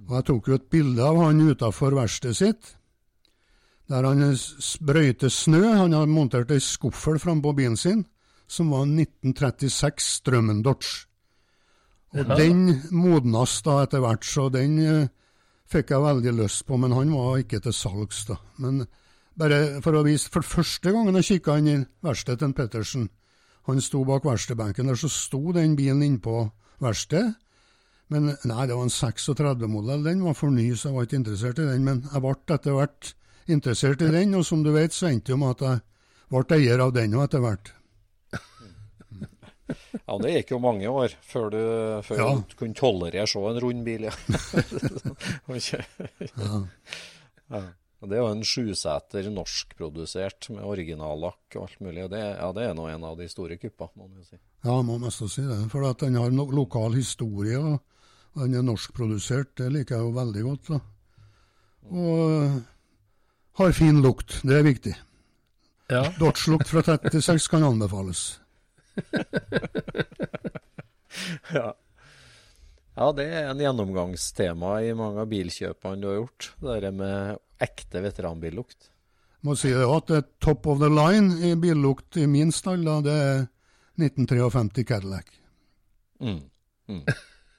[0.06, 2.74] Og Jeg tok jo et bilde av han utafor verkstedet sitt,
[3.88, 5.62] der han sprøyter snø.
[5.80, 8.04] Han har montert ei skuffel frampå bilen sin,
[8.46, 11.06] som var en 1936 Strømmen Dodge.
[12.16, 15.09] Og den modnes da etter hvert, så den eh,
[15.68, 18.38] fikk jeg veldig lyst på, men han var ikke til salgs, da.
[18.62, 18.85] Men
[19.37, 23.09] bare for å vise For første gangen jeg kikka inn i verkstedet til Pettersen,
[23.66, 26.46] han sto bak verkstedbenken der, så sto den bilen innpå
[26.80, 27.35] verkstedet.
[28.09, 31.59] Men nei, det var en 36-modell, den var for ny, så jeg var ikke interessert
[31.59, 31.83] i den.
[31.88, 33.14] Men jeg ble etter hvert
[33.51, 35.81] interessert i den, og som du vet, så endte det med at jeg
[36.37, 37.73] ble eier av den òg etter hvert.
[40.07, 41.59] Ja, det gikk jo mange år før du,
[42.07, 42.27] før Ja.
[42.38, 44.07] du kunne tolerere så en rund bil.
[44.07, 44.14] Ja.
[47.51, 47.61] Ja.
[48.07, 52.05] Det er jo en sjuseter norskprodusert med originallakk og alt mulig.
[52.12, 54.37] Det, ja, det er nå en av de store kuppene, må man jo si.
[54.66, 55.57] Ja, man må mest si det.
[55.73, 57.81] For at den har no lokal historie, og
[58.37, 59.55] den er norskprodusert.
[59.59, 60.70] Det liker jeg jo veldig godt.
[60.75, 60.79] da.
[61.87, 62.57] Og øh,
[63.61, 64.40] har fin lukt.
[64.42, 64.94] Det er viktig.
[65.90, 66.03] Ja.
[66.18, 68.29] Dodge-lukt fra 36 kan anbefales.
[71.49, 71.70] Ja.
[72.96, 76.49] ja, det er en gjennomgangstema i mange av bilkjøpene du har gjort.
[76.61, 78.90] Det der med ekte veteranbillukt.
[79.46, 82.85] Må si det at det er top of the line i billukt i min stall,
[82.85, 83.46] da, det er
[83.96, 85.33] 1953 Cadillac.
[86.20, 86.42] Mm.
[86.92, 87.03] Mm.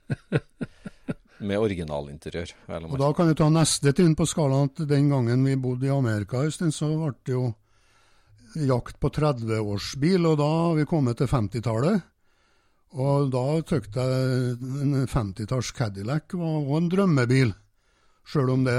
[1.47, 2.53] med originalinteriør.
[2.89, 5.93] Og da kan vi ta neste trinn på skalaen at den gangen vi bodde i
[5.93, 7.47] Amerika, så ble det jo
[8.67, 12.05] jakt på 30-årsbil, og da har vi kommet til 50-tallet.
[12.97, 17.51] Og da tykte jeg en 50-talls Cadillac var en drømmebil,
[18.27, 18.77] sjøl om det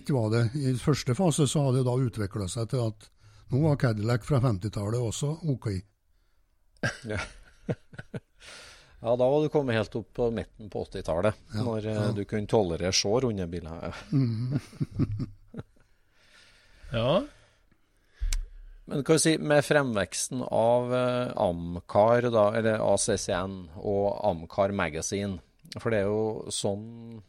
[0.00, 0.44] ikke var det.
[0.56, 3.10] I første fase så hadde det da utvikla seg til at
[3.50, 5.70] nå var Cadillac fra 50-tallet også OK.
[7.10, 7.20] Ja,
[9.00, 12.08] da var du kommet helt opp på midten på 80-tallet, Ja, når eh, ja.
[12.12, 13.94] du kunne tolerere under runde biler.
[16.92, 17.22] ja.
[18.90, 25.38] Men hva si, med fremveksten av eh, Amcar, da, eller ACCN og Amcar Magazine
[25.78, 27.22] For det er jo sånn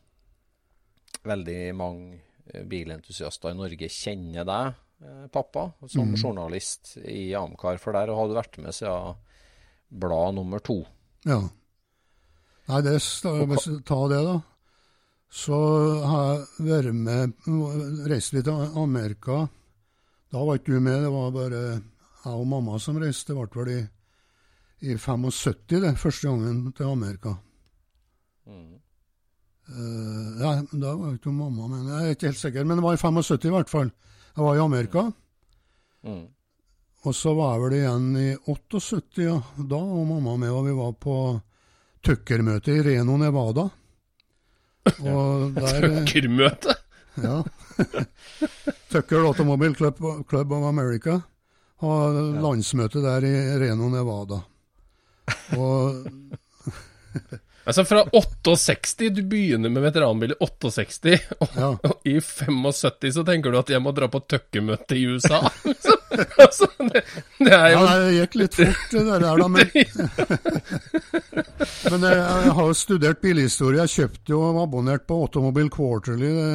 [1.23, 2.19] veldig mange
[2.51, 4.87] eh, bilentusiaster i Norge kjenner deg,
[5.33, 7.79] pappa, som journalist i Amcar.
[7.81, 9.15] For der har du vært med siden
[9.89, 10.83] blad nummer to.
[11.25, 11.39] Ja.
[12.71, 14.37] Nei, det, hvis ta tar det, da.
[15.31, 15.57] Så
[16.07, 19.45] har jeg vært med Reist litt til Amerika.
[20.31, 21.61] Da var ikke du med, det var bare
[22.21, 23.33] jeg og mamma som reiste.
[23.33, 23.81] Det ble vel i,
[24.91, 27.35] i 75, det, første gangen til Amerika.
[29.71, 31.89] Eh, ja, da var ikke ikke mamma med.
[31.89, 33.91] Jeg er ikke helt sikker, men det var i 75 i hvert fall.
[34.35, 35.05] Jeg var i Amerika.
[36.07, 36.25] Mm.
[37.01, 39.37] Og så var jeg vel igjen i 78, ja.
[39.57, 41.15] Da var mamma med, og vi var på
[42.01, 43.67] Tucker-møte i Reno, Nevada.
[45.11, 46.75] Og der Tukkermøte?
[47.21, 47.41] Ja.
[48.91, 51.19] Tucker Automobile Club, Club of America
[51.81, 54.41] har landsmøte der i Reno, Nevada.
[55.57, 56.05] Og
[57.61, 61.67] Altså fra 68, du begynner med veteranbil i 68, og, Ja.
[61.77, 65.43] og i 75 så tenker du at jeg må dra på tøkkemøte i USA.
[65.85, 65.93] Så,
[66.41, 67.03] altså, det,
[67.39, 69.47] det er jo Ja, det gikk litt fort, det der, da.
[69.47, 69.69] Men,
[71.91, 73.79] men jeg, jeg har jo studert bilhistorie.
[73.85, 76.51] Jeg kjøpte jo og abonnert på Automobile Quarterly, det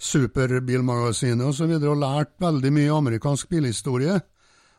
[0.00, 4.16] superbilmagasinet osv., og, så videre, og lært veldig mye amerikansk bilhistorie.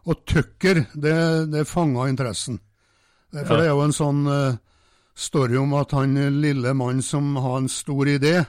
[0.09, 1.13] Og Tucker, det,
[1.53, 2.57] det fanga interessen.
[3.31, 4.23] For det er jo en sånn
[5.21, 8.45] eh, story om at han lille mann som har en stor idé,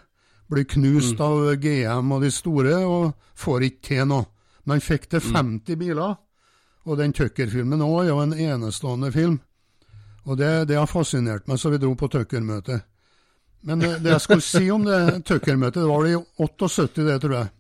[0.49, 4.27] blir knust av GM og de store, og får ikke til noe.
[4.65, 6.19] Men han fikk til 50 biler,
[6.85, 9.41] og den Tucker-filmen òg er jo en enestående film.
[10.25, 12.85] Og det, det har fascinert meg, så vi dro på Tucker-møtet.
[13.67, 17.19] Men eh, det jeg skulle si om det Tucker-møtet, det var det i 78, det
[17.25, 17.53] tror jeg.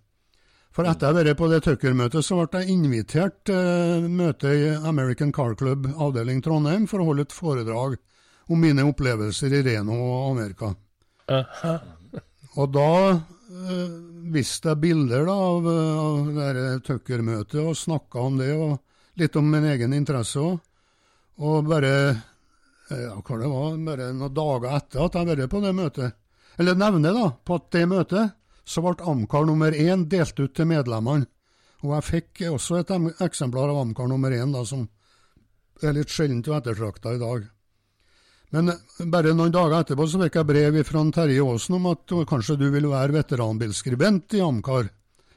[0.72, 4.70] For etter jeg har vært på det Tucker-møtet, så ble jeg invitert til møte i
[4.88, 7.98] American Car Club avdeling Trondheim for å holde et foredrag
[8.46, 10.72] om mine opplevelser i Reno og Amerika.
[11.30, 11.74] Aha.
[12.60, 13.92] Og da eh,
[14.34, 19.36] viste jeg bilder da, av, eh, av det Tucker-møtet og snakka om det, og litt
[19.38, 20.58] om min egen interesse òg.
[21.42, 25.52] Og bare eh, ja, hva det var, bare noen dager etter at jeg har vært
[25.54, 26.18] på det møtet,
[26.60, 30.68] eller nevner da, på at det møtet, så ble Amcar nummer én delt ut til
[30.70, 31.26] medlemmene.
[31.82, 32.92] Og jeg fikk også et
[33.24, 34.84] eksemplar av Amcar nummer én, da, som
[35.82, 37.48] er litt sjeldent og ettertrakta i dag.
[38.52, 42.16] Men eh, bare noen dager etterpå så fikk jeg brev fra Terje Aasen om at
[42.28, 44.90] kanskje du vil være veteranbilskribent i Amcar.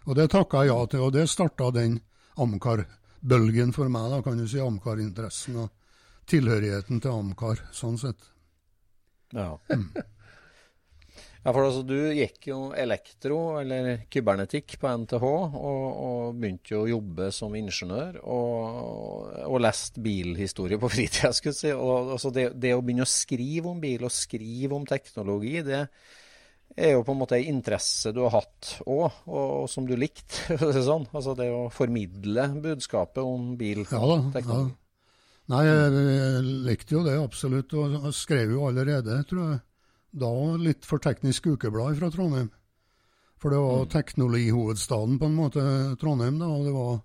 [0.05, 1.97] Og det takka jeg ja til, og det starta den
[2.41, 4.59] Amcar-bølgen for meg, da kan du si.
[4.61, 5.71] Amcar-interessen og
[6.29, 8.31] tilhørigheten til Amcar, sånn sett.
[9.33, 9.55] Ja.
[11.45, 16.79] Ja, for altså, Du gikk jo elektro, eller kybernetikk, på NTH, og, og begynte jo
[16.81, 18.17] å jobbe som ingeniør.
[18.23, 21.73] Og, og leste bilhistorie på fritida, skulle jeg si.
[21.77, 25.83] Og altså, det, det, å begynne å skrive om bil, og skrive om teknologi, det
[26.81, 29.93] er jo på en måte en interesse du har hatt òg, og, og, som du
[30.01, 30.57] likte.
[30.89, 31.05] sånn.
[31.13, 34.41] Altså det å formidle budskapet om bilteknologi.
[34.49, 34.81] Ja, ja.
[35.53, 39.63] Nei, jeg, jeg likte jo det absolutt, og skrev jo allerede, tror jeg
[40.15, 42.51] da litt for Teknisk Ukeblad fra Trondheim.
[43.41, 43.89] For det var mm.
[43.91, 45.63] teknologihovedstaden, på en måte,
[46.01, 47.01] Trondheim, da, og det var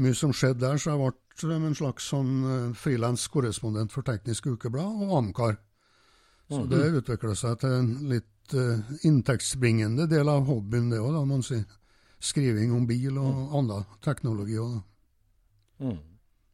[0.00, 2.32] mye som skjedde der, så jeg ble en slags sånn
[2.76, 5.58] frilanskorrespondent korrespondent for Teknisk Ukeblad og Amcar.
[6.50, 6.70] Så mm.
[6.72, 11.44] det utvikla seg til en litt uh, inntektsbringende del av hobbyen, det òg, da, man
[11.46, 11.66] sier.
[12.20, 13.44] Skriving om bil og mm.
[13.56, 14.82] annen teknologi òg, da.
[15.80, 16.00] Mm.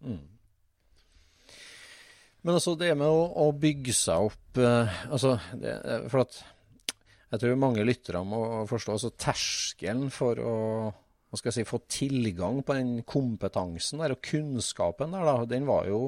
[0.07, 0.20] Mm.
[2.47, 5.73] Men altså det med å, å bygge seg opp eh, altså det,
[6.13, 6.39] For at
[7.35, 10.55] jeg tror mange lyttere må forstå altså terskelen for å
[11.27, 15.67] hva skal jeg si, få tilgang på den kompetansen der, og kunnskapen der, da, den
[15.67, 15.99] var jo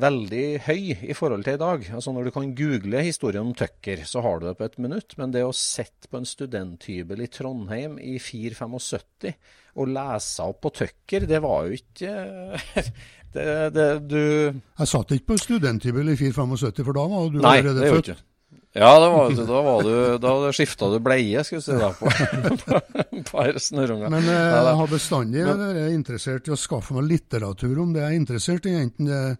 [0.00, 1.86] veldig høy i forhold til i dag.
[1.94, 5.16] Altså Når du kan google historien om Tucker, så har du det på et minutt.
[5.20, 9.34] Men det å sitte på en studenthybel i Trondheim i 475
[9.74, 12.14] og lese opp på Tucker, det var jo ikke
[13.34, 17.56] Det, det, du Jeg satt ikke på studenthybel i 475, for da var du Nei,
[17.58, 18.10] allerede født.
[18.12, 18.26] Ikke.
[18.74, 23.28] Ja, var, da, var du, da skifta du bleie, skal vi si, da, på et
[23.28, 24.10] par snørrunger.
[24.10, 28.10] Men eh, jeg har bestandig vært interessert i å skaffe meg litteratur om det jeg
[28.12, 29.36] er interessert i, enten det er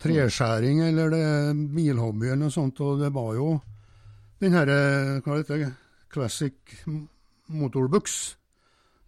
[0.00, 1.24] treskjæring eller det
[1.74, 2.80] bilhobby eller noe sånt.
[2.84, 3.54] Og det var jo
[4.40, 4.82] den herre,
[5.24, 5.72] hva heter det,
[6.10, 6.84] Classic
[7.50, 8.20] Motorbooks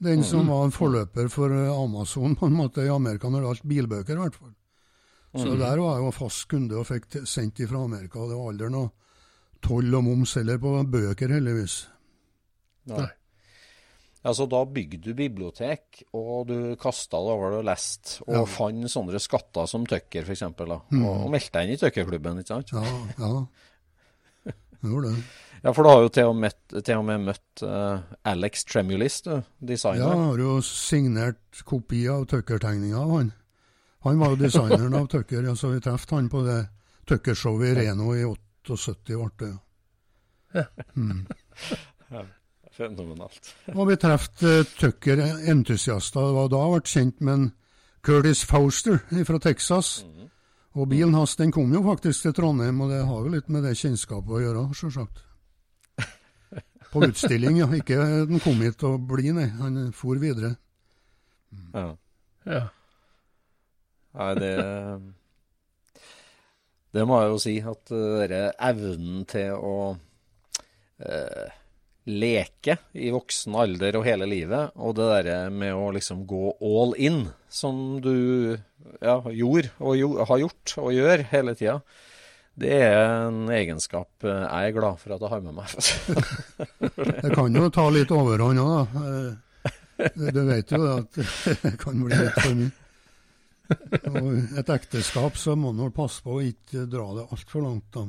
[0.02, 0.24] den mm.
[0.26, 4.18] som var en forløper for Amazon på en måte i Amerika når det gjaldt bilbøker,
[4.18, 4.54] i hvert fall.
[5.32, 5.58] Så mm.
[5.60, 8.18] der var jeg jo fast kunde og fikk sendt fra Amerika.
[8.18, 8.90] og Det var aldri noe
[9.62, 11.76] toll og moms heller på bøker, heldigvis.
[12.90, 13.06] Nei.
[14.22, 18.42] Altså, da bygde du bibliotek, og du kasta det over og leste, og ja.
[18.46, 21.00] fant sånne skatter som Tucker, f.eks., mm.
[21.02, 22.70] og, og meldte deg inn i Tucker-klubben, ikke sant?
[22.70, 22.84] Ja,
[23.18, 23.32] ja.
[24.46, 25.24] Jeg gjorde det.
[25.62, 29.20] Ja, for du har jo til og med, til og med møtt uh, Alex Tremulis,
[29.22, 30.00] du, designer.
[30.00, 33.30] Ja, jeg har jo signert kopi av Tucker-tegninga av han.
[34.08, 36.58] Han var jo designeren av Tucker, ja, så vi traff han på det
[37.06, 39.54] Tucker-showet i Reno i 78, ble det.
[40.58, 40.66] Ja.
[40.98, 41.26] Mm.
[42.72, 43.52] Fenomenalt.
[43.78, 46.28] og vi traff uh, Tucker-entusiaster.
[46.28, 47.50] Det var da jeg ble kjent med en
[48.02, 50.02] Curtis Fauster fra Texas.
[50.06, 50.30] Mm.
[50.80, 53.66] Og bilen hans den kom jo faktisk til Trondheim, og det har jo litt med
[53.66, 55.22] det kjennskapet å gjøre, sjølsagt.
[56.92, 57.68] På utstilling, ja.
[57.72, 57.96] Ikke
[58.28, 59.48] den kom hit og bli, nei.
[59.60, 60.54] Han for videre.
[61.72, 61.86] Ja.
[62.48, 62.62] ja.
[64.16, 64.54] Nei, det
[66.92, 71.46] Det må jeg jo si, at denne evnen til å uh,
[72.08, 76.96] leke i voksen alder og hele livet, og det derre med å liksom gå all
[76.98, 78.56] in, som du
[78.98, 81.78] ja, gjorde og jo, har gjort og gjør hele tida,
[82.58, 85.70] det er en egenskap eh, jeg er glad for at jeg har med meg.
[87.24, 89.06] det kan jo ta litt overhånd òg, da.
[89.08, 91.20] Eh, du vet jo at
[91.62, 92.74] det kan bli litt for mye.
[94.10, 97.88] Og et ekteskap så må man passe på å ikke dra det altfor langt.
[97.94, 98.04] da.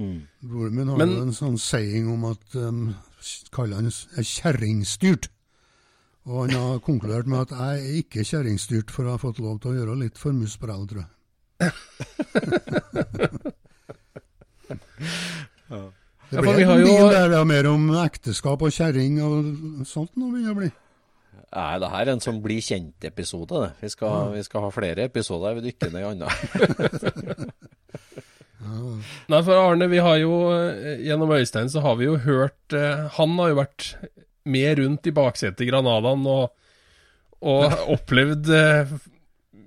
[0.00, 0.20] Mm.
[0.42, 2.94] Broren min har Men, jo en sånn saying om at um,
[3.54, 5.30] kaller han er kjerringstyrt.
[6.24, 9.60] Og han har konkludert med at jeg er ikke kjerringstyrt, for jeg har fått lov
[9.60, 11.10] til å gjøre litt for mye sprell, tror jeg
[15.70, 15.82] ja.
[16.30, 17.10] Det blir ja, jo...
[17.12, 20.70] der det er mer om ekteskap og kjerring og sånt nå begynner å bli.
[21.54, 23.60] Nei, det her er en som blir kjent-episode.
[23.78, 24.14] Vi, ja.
[24.32, 25.54] vi, skal ha flere episoder.
[25.60, 26.32] Vi dykker ned i annet.
[28.64, 33.06] Nei, for Arne, vi har jo eh, gjennom Øystein så har vi jo hørt eh,
[33.18, 33.88] Han har jo vært
[34.44, 36.52] med rundt i baksetet i Granadaen og,
[37.44, 38.94] og opplevd eh,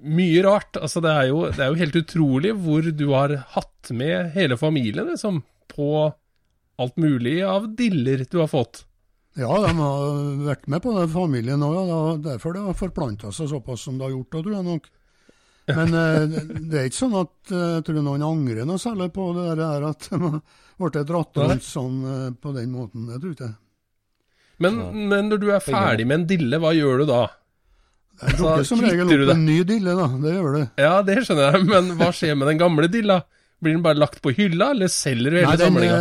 [0.08, 0.78] mye rart.
[0.80, 4.58] Altså, det er, jo, det er, jo, helt utrolig hvor du har hatt med hele
[4.60, 5.42] familien liksom,
[5.74, 6.12] på
[6.78, 8.84] alt mulig av diller du har fått.
[9.38, 11.78] Ja, de har vært med på det, familien òg.
[11.78, 12.00] Ja.
[12.32, 14.88] Derfor det har forplanta seg såpass som det har gjort, da, tror jeg nok.
[15.68, 16.36] Men eh,
[16.70, 19.88] det er ikke sånn at eh, jeg tror noen angrer noe særlig på det der
[19.90, 20.38] at man
[20.78, 23.10] ble dratt rundt sånn eh, på den måten.
[23.10, 23.56] Det tror jeg ikke.
[24.64, 24.80] Men,
[25.12, 27.26] men når du er ferdig med en dille, hva gjør du da?
[28.24, 30.08] Jeg dukker som regel opp en ny dille, da.
[30.24, 30.62] Det gjør du.
[30.82, 33.20] Ja, det skjønner jeg, men hva skjer med den gamle dilla?
[33.62, 36.00] Blir den bare lagt på hylla, eller selger du hele samlinga?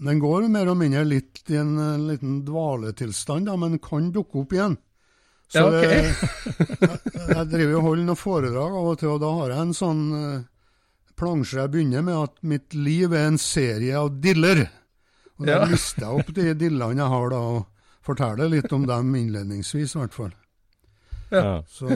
[0.00, 1.72] Den går mer og mindre litt i en
[2.08, 4.76] liten dvaletilstand, da, men kan dukke opp igjen.
[5.50, 6.04] Så ja, okay.
[6.06, 6.98] jeg,
[7.34, 10.02] jeg driver og holder noen foredrag av og til, og da har jeg en sånn
[10.14, 10.42] uh,
[11.18, 14.62] plansje jeg begynner med at mitt liv er en serie av diller.
[15.40, 19.10] Og Da lister jeg opp de dillene jeg har da, og forteller litt om dem
[19.18, 20.30] innledningsvis, i hvert fall.
[21.30, 21.60] Ja.
[21.70, 21.88] Så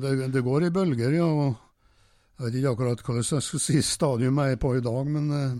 [0.00, 1.26] det, det går i bølger, ja.
[1.28, 5.04] og Jeg vet ikke akkurat hva jeg skal si stadium jeg er på i dag,
[5.08, 5.52] men eh,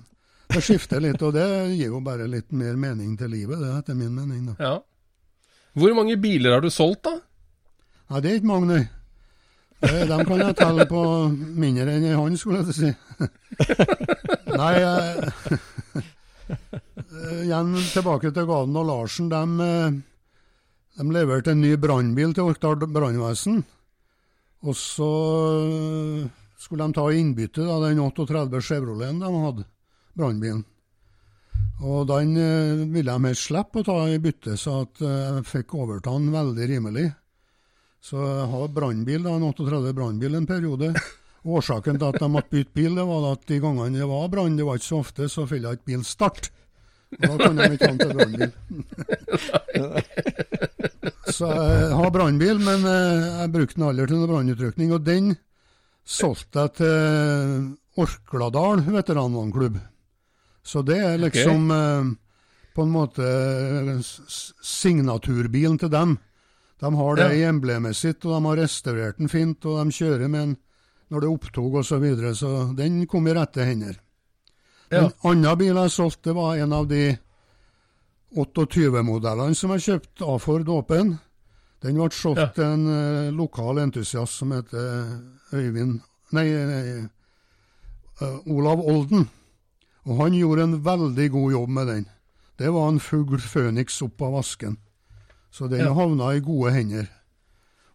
[0.53, 1.21] det skifter litt.
[1.23, 1.47] Og det
[1.77, 4.49] gir jo bare litt mer mening til livet, det, etter min mening.
[4.51, 4.57] da.
[4.59, 4.75] Ja.
[5.79, 7.21] Hvor mange biler har du solgt, da?
[8.11, 8.83] Nei, det er ikke mange, nei.
[9.83, 11.03] De kan jeg telle på
[11.59, 12.91] mindre enn ei hånd, skulle jeg si.
[14.61, 15.55] Nei, eh,
[16.47, 19.31] eh, igjen tilbake til Gaden og Larsen.
[19.33, 19.97] De, eh,
[21.01, 23.65] de leverte en ny brannbil til Orkdal brannvesen.
[24.63, 25.11] Og så
[25.65, 26.29] eh,
[26.63, 29.67] skulle de ta innbytte av den 38 Chevroleten de hadde,
[30.15, 30.63] brannbilen.
[31.83, 32.37] Og den
[32.93, 36.69] ville de helst slippe å ta i bytte, så at jeg fikk overta den veldig
[36.71, 37.09] rimelig.
[38.03, 40.91] Så jeg har brannbil, en 38 brannbil en periode.
[41.43, 44.57] Årsaken til at de måtte bytte bil, det var at de gangene det var brann,
[44.59, 46.51] det var ikke så ofte, så fikk jeg ikke bil start.
[47.13, 48.51] Og da kan de ikke ha den til brannbil.
[51.37, 54.95] så jeg har brannbil, men eh, jeg brukte den aldri til noe brannutrykning.
[54.97, 55.33] Og den
[56.03, 59.79] solgte jeg til Orkladal veteranvannklubb.
[60.65, 62.13] Så det er liksom okay.
[62.75, 63.95] på en måte eh,
[64.73, 66.19] signaturbilen til dem.
[66.83, 70.27] De har det i emblemet sitt, og de har restaurert den fint, og de kjører
[70.29, 70.55] med den
[71.13, 73.99] når det er opptog osv., så, videre, så den kom i rette hender.
[74.89, 75.05] Ja.
[75.05, 77.05] En annen bil jeg solgte, var en av de
[78.33, 81.13] 28-modellene som jeg kjøpte av Ford Åpen.
[81.85, 82.73] Den ble solgt Ja.
[82.73, 85.19] en uh, lokal entusiast som heter
[85.53, 86.01] Øyvind
[86.33, 86.85] Nei, nei
[88.23, 89.27] uh, Olav Olden.
[90.09, 92.07] Og han gjorde en veldig god jobb med den.
[92.59, 94.79] Det var en fugl føniks opp av vasken.
[95.53, 95.93] Så den Ja.
[95.93, 97.07] havna i gode hender.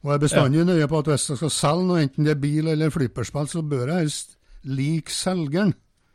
[0.04, 2.42] Og jeg er bestandig nøye på at hvis jeg skal selge noe, enten det er
[2.42, 5.74] bil eller flipperspill, så bør jeg helst like selgeren.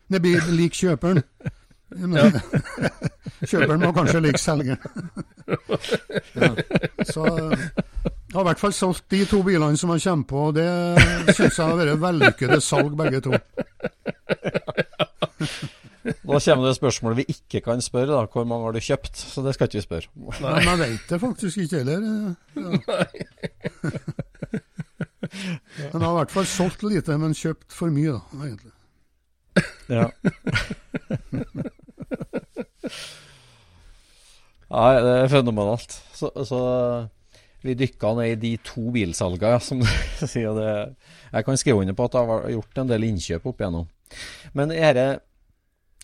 [0.09, 1.23] Nei, bil like kjøperen.
[1.97, 2.15] Men,
[3.51, 4.79] kjøperen må kanskje like selgeren.
[6.41, 6.55] ja.
[7.11, 10.55] Så jeg har i hvert fall solgt de to bilene som jeg kommer på, og
[10.55, 13.35] det syns jeg har vært vellykkede salg, begge to.
[16.03, 18.27] Da kommer det spørsmålet vi ikke kan spørre, da.
[18.27, 19.17] Hvor mange har du kjøpt?
[19.17, 20.09] Så det skal ikke vi spørre.
[20.43, 22.35] Men jeg vet det faktisk ikke heller.
[22.57, 23.05] Ja.
[25.93, 28.73] Men jeg har i hvert fall solgt lite, men kjøpt for mye, da, egentlig.
[29.93, 30.07] Ja.
[34.73, 35.99] Nei, det er fenomenalt.
[36.17, 36.61] Så, så
[37.63, 39.89] vi dykka ned i de to bilsalgene, som du
[40.23, 40.55] sier.
[40.57, 40.71] Det.
[41.35, 43.91] Jeg kan skrive under på at jeg har gjort en del innkjøp opp igjennom.
[44.57, 45.07] Men dette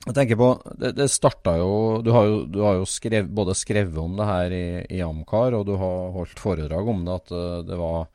[0.09, 0.51] jeg tenker på,
[0.81, 1.73] Det, det starta jo
[2.05, 5.57] Du har jo, du har jo skrev, både skrevet om det her i, i Amcar,
[5.59, 7.19] og du har holdt foredrag om det.
[7.23, 8.09] At eh, det var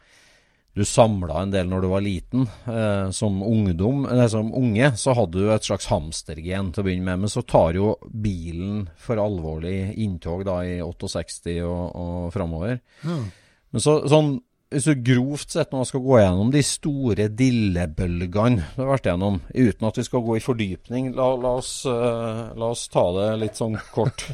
[0.73, 2.47] du samla en del når du var liten.
[2.65, 7.11] Eh, som ungdom, nei, som unge så hadde du et slags hamstergen til å begynne
[7.11, 7.25] med.
[7.25, 12.81] Men så tar jo bilen for alvorlig inntog da i 68 og, og framover.
[13.05, 13.27] Mm.
[13.73, 14.35] Men så, sånn,
[14.82, 19.88] du grovt sett nå skal gå gjennom de store dillebølgene du har vært gjennom, uten
[19.89, 23.59] at vi skal gå i fordypning, la, la, oss, eh, la oss ta det litt
[23.59, 24.26] sånn kort.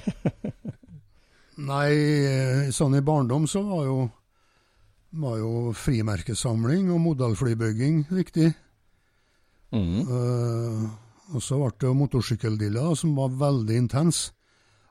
[1.69, 1.91] Nei,
[2.29, 3.99] eh, sånn i barndom så var jo,
[5.19, 8.49] var jo frimerkesamling og modellflybygging viktig.
[9.75, 9.97] Mm.
[10.07, 10.85] Uh,
[11.35, 14.29] og så ble det jo motorsykkeldiller som var veldig intens.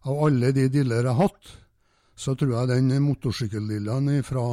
[0.07, 1.55] Av alle de diller jeg har hatt,
[2.19, 4.45] så tror jeg den motorsykkeldillaen fra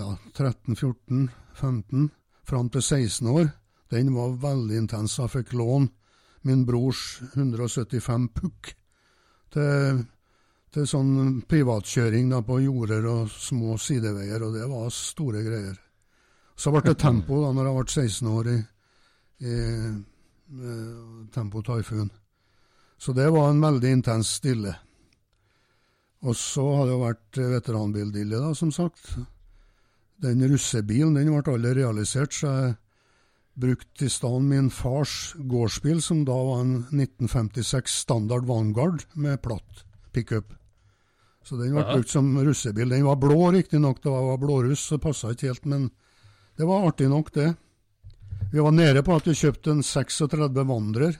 [0.00, 2.10] ja, 13, 14, 15
[2.48, 3.50] fram til 16 år,
[3.90, 5.18] den var veldig intens.
[5.18, 5.90] Jeg fikk låne
[6.46, 8.72] min brors 175 pukk
[9.52, 10.00] til,
[10.72, 15.80] til sånn privatkjøring da, på jorder og små sideveier, og det var store greier.
[16.60, 18.58] Så ble det tempo da når jeg ble 16 år i,
[19.48, 22.10] i eh, Tempo Typhoon.
[23.00, 24.74] Så det var en veldig intens stille.
[26.20, 29.14] Og så har det vært veteranbildille, da, som sagt.
[30.20, 32.74] Den russebilen den ble aldri realisert, så jeg
[33.60, 39.84] brukte i stedet min fars gårdsbil, som da var en 1956 Standard Vanguard med platt
[40.12, 40.52] pickup.
[41.44, 41.94] Så den ble ja.
[41.94, 42.92] brukt som russebil.
[42.92, 45.88] Den var blå, riktignok, det var blåruss, så passa ikke helt, men
[46.56, 47.54] det var artig nok, det.
[48.52, 51.16] Vi var nede på at vi kjøpte en 36 Vandrer,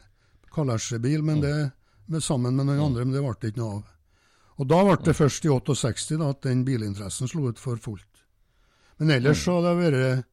[0.53, 1.55] kalesjebil, men det
[2.11, 3.97] med, sammen med noen andre, men det ble det ikke noe av.
[4.61, 8.10] Og da ble det først i 68 da, at den bilinteressen slo ut for fullt.
[9.01, 10.27] Men ellers så har det vært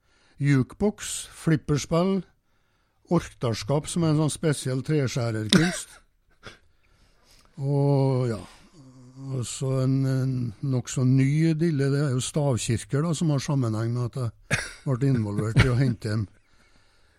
[0.44, 2.20] jukebox, flipperspill,
[3.10, 5.98] orkdalskap, som er en sånn spesiell treskjærerkunst.
[7.64, 8.44] Og ja
[9.18, 10.34] og så en, en
[10.70, 14.20] nokså ny dille, det er jo stavkirker da, som har sammenheng med at
[14.54, 16.28] jeg ble involvert i å hente en,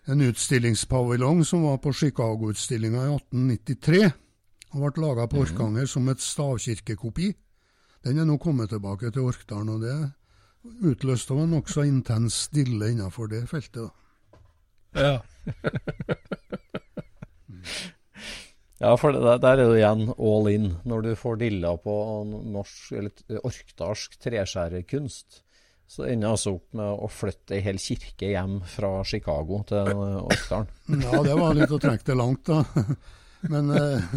[0.09, 4.01] en utstillingspaviljong som var på Chicago-utstillinga i 1893.
[4.71, 7.33] og ble laga på Orkanger som et stavkirkekopi.
[8.07, 9.97] Den er nå kommet tilbake til Orkdalen, og det
[10.63, 13.89] utløste en nokså intens stille innenfor det feltet.
[13.89, 13.89] Da.
[14.99, 15.15] Ja.
[18.79, 20.69] Ja, for det, der er det igjen all in.
[20.87, 21.93] Når du får dilla på
[22.47, 25.41] norsk, eller orkdalsk treskjærerkunst,
[25.89, 29.91] så ender jeg altså opp med å flytte ei hel kirke hjem fra Chicago til
[30.29, 30.71] Orkdalen.
[31.03, 32.85] Ja, det var litt å trekke det langt, da.
[33.51, 34.15] Men eh,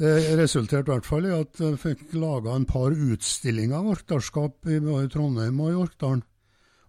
[0.00, 4.70] det resulterte i hvert fall i at jeg fikk laga en par utstillinger av orkdalskap
[4.72, 6.22] i både Trondheim og i Orkdalen.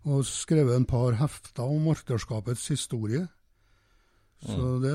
[0.07, 3.27] Og skrevet en par hefter om orkdalskapets historie.
[4.41, 4.93] Så det,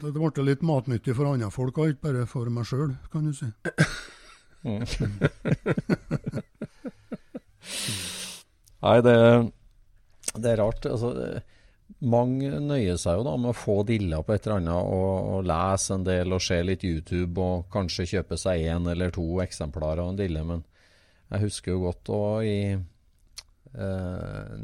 [0.00, 3.32] det ble litt matnyttig for andre folk, og ikke bare for meg sjøl, kan du
[3.36, 3.48] si.
[8.80, 9.16] Nei, det,
[10.38, 10.86] det er rart.
[10.88, 11.08] Altså,
[12.00, 15.48] mange nøyer seg jo da med å få dilla på et eller annet og, og
[15.48, 20.02] lese en del og se litt YouTube og kanskje kjøpe seg én eller to eksemplarer
[20.04, 20.44] av en dille.
[20.46, 20.64] Men
[21.30, 22.82] jeg husker jo godt og i eh,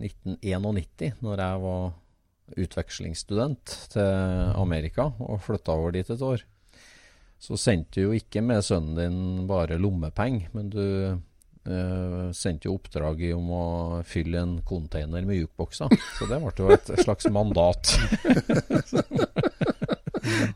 [0.00, 1.86] 1991, når jeg var
[2.56, 4.10] utvekslingsstudent til
[4.56, 6.44] Amerika og flytta over dit et år,
[7.42, 10.84] så sendte du jo ikke med sønnen din bare lommepenger, men du
[11.66, 13.64] eh, sendte jo oppdrag om å
[14.06, 15.92] fylle en container med jukebokser.
[16.18, 17.92] Så det ble jo et slags mandat.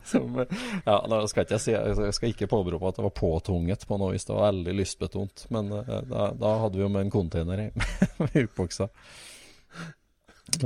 [0.05, 0.35] Som,
[0.85, 3.99] ja, da skal ikke jeg si Jeg skal ikke påberope at det var påtvunget på
[4.01, 4.25] noe vis.
[4.27, 5.45] Det var veldig lystbetont.
[5.55, 7.63] Men uh, da, da hadde vi jo med en container
[8.21, 8.91] med jukebokser.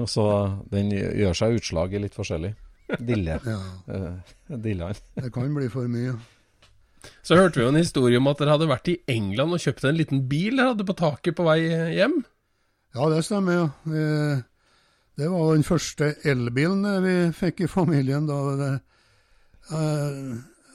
[0.00, 0.24] Og Så
[0.72, 2.54] den gjør seg utslag i litt forskjellig.
[3.00, 3.38] Dille.
[3.44, 4.16] Ja, Uh,
[4.48, 4.94] Dillene.
[5.20, 6.14] det kan bli for mye.
[7.24, 9.86] Så hørte vi jo en historie om at dere hadde vært i England og kjøpt
[9.88, 11.60] en liten bil dere hadde på taket på vei
[11.96, 12.18] hjem.
[12.94, 13.68] Ja, det stemmer, ja.
[13.90, 14.02] Vi,
[15.18, 18.28] det var den første elbilen vi fikk i familien.
[18.28, 18.74] da.
[19.72, 20.34] Eh,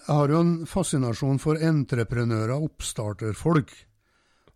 [0.09, 3.71] jeg har jo en fascinasjon for entreprenører, oppstarterfolk.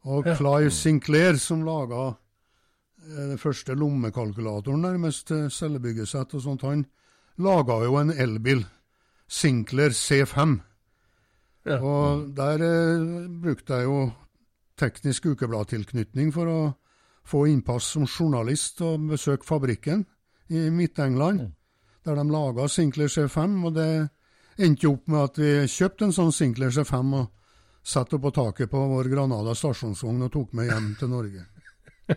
[0.04, 0.28] Og.
[0.36, 6.84] Clive Sinclair, som laga eh, den første lommekalkulatoren nærmest cellebyggesett og sånt, han
[7.40, 8.66] laga jo en elbil.
[9.28, 10.60] Sinclair C5.
[11.64, 11.80] Ja.
[11.80, 14.00] Og der eh, brukte jeg jo
[14.80, 16.62] teknisk ukebladtilknytning for å
[17.28, 20.04] få innpass som journalist og besøke fabrikken
[20.52, 21.54] i Midt-England,
[22.04, 23.64] der de laga Sinclair C5.
[23.64, 24.10] Og det
[24.60, 27.32] endte jo opp med at vi kjøpte en sånn Sinclair C5 og
[27.84, 31.44] satte på taket på vår Granada stasjonsvogn og tok med hjem til Norge.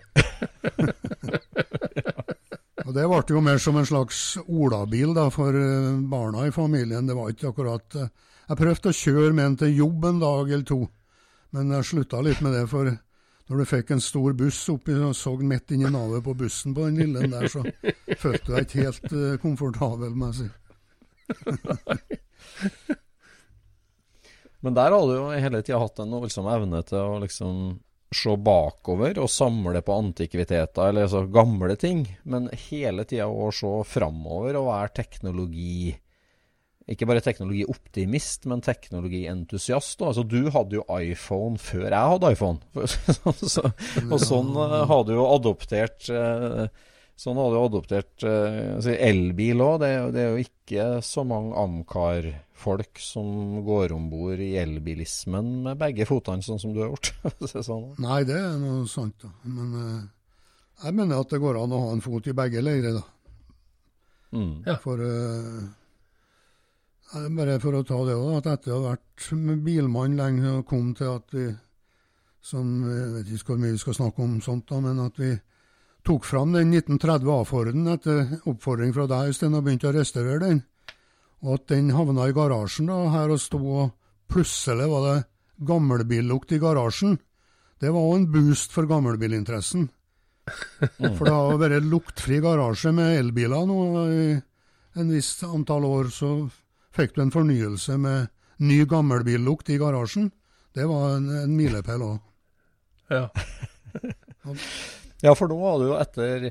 [2.86, 7.06] og Det ble jo mer som en slags olabil da, for eh, barna i familien.
[7.06, 8.10] Det var ikke akkurat eh,
[8.46, 10.80] Jeg prøvde å kjøre med den til jobb en dag eller to,
[11.56, 12.66] men jeg slutta litt med det.
[12.70, 12.92] for
[13.46, 16.74] når du fikk en stor buss oppi og så midt inn i navet på bussen
[16.74, 17.62] på den lille der, så
[18.18, 20.48] følte du deg ikke helt uh, komfortabel, må jeg si.
[24.66, 27.54] Men der har du jo hele tida hatt en voldsom evne til å liksom
[28.14, 33.70] se bakover og samle på antikviteter, eller altså gamle ting, men hele tida å se
[33.90, 35.94] framover og være teknologi
[36.86, 40.02] Ikke bare teknologioptimist, men teknologientusiast.
[40.06, 42.84] Altså, du hadde jo iPhone før jeg hadde iPhone.
[43.54, 43.64] så,
[44.06, 46.68] og sånn hadde du jo adoptert eh,
[47.16, 49.78] Sånn hadde jo adoptert eh, altså elbil òg.
[49.80, 55.80] Det, det er jo ikke så mange Amcar-folk som går om bord i elbilismen med
[55.80, 57.14] begge fotene, sånn som du har gjort.
[57.70, 57.88] sånn.
[58.04, 59.32] Nei, det er noe sant, da.
[59.48, 60.04] Men eh,
[60.84, 63.06] jeg mener at det går an å ha en fot i begge leirer, da.
[64.36, 64.54] Mm.
[64.66, 64.76] Ja.
[64.82, 65.64] For eh, eh,
[67.12, 69.28] Bare for å ta det òg, at etter å ha vært
[69.64, 71.46] bilmann lenge og kom til at vi
[72.46, 75.32] som, Jeg vet ikke hvor mye vi skal snakke om sånt, da, men at vi
[76.06, 80.60] tok fram den 1930 A-Forden etter oppfordring fra deg, Øystein, og begynte å restaurere den.
[81.42, 83.96] Og at den havna i garasjen da, her og sto, og
[84.30, 85.16] plutselig var det
[85.66, 87.18] gammelbillukt i garasjen.
[87.82, 89.90] Det var òg en boost for gammelbilinteressen.
[91.18, 94.26] For det har vært luktfri garasje med elbiler nå i
[94.94, 96.12] en viss antall år.
[96.14, 96.30] Så
[96.96, 98.32] fikk du en fornyelse med
[98.64, 100.30] ny gammelbillukt i garasjen.
[100.76, 102.18] Det var en, en milepæl òg.
[103.12, 103.28] Ja.
[105.24, 106.50] Ja, for nå var du jo etter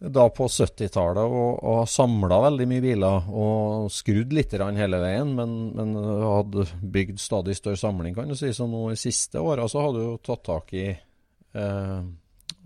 [0.00, 5.34] da på 70-tallet og, og samla veldig mye biler og skrudd litt grann hele veien,
[5.36, 8.52] men, men hadde bygd stadig større samling, kan du si.
[8.56, 11.98] Så nå i siste åra så har du jo tatt tak i eh,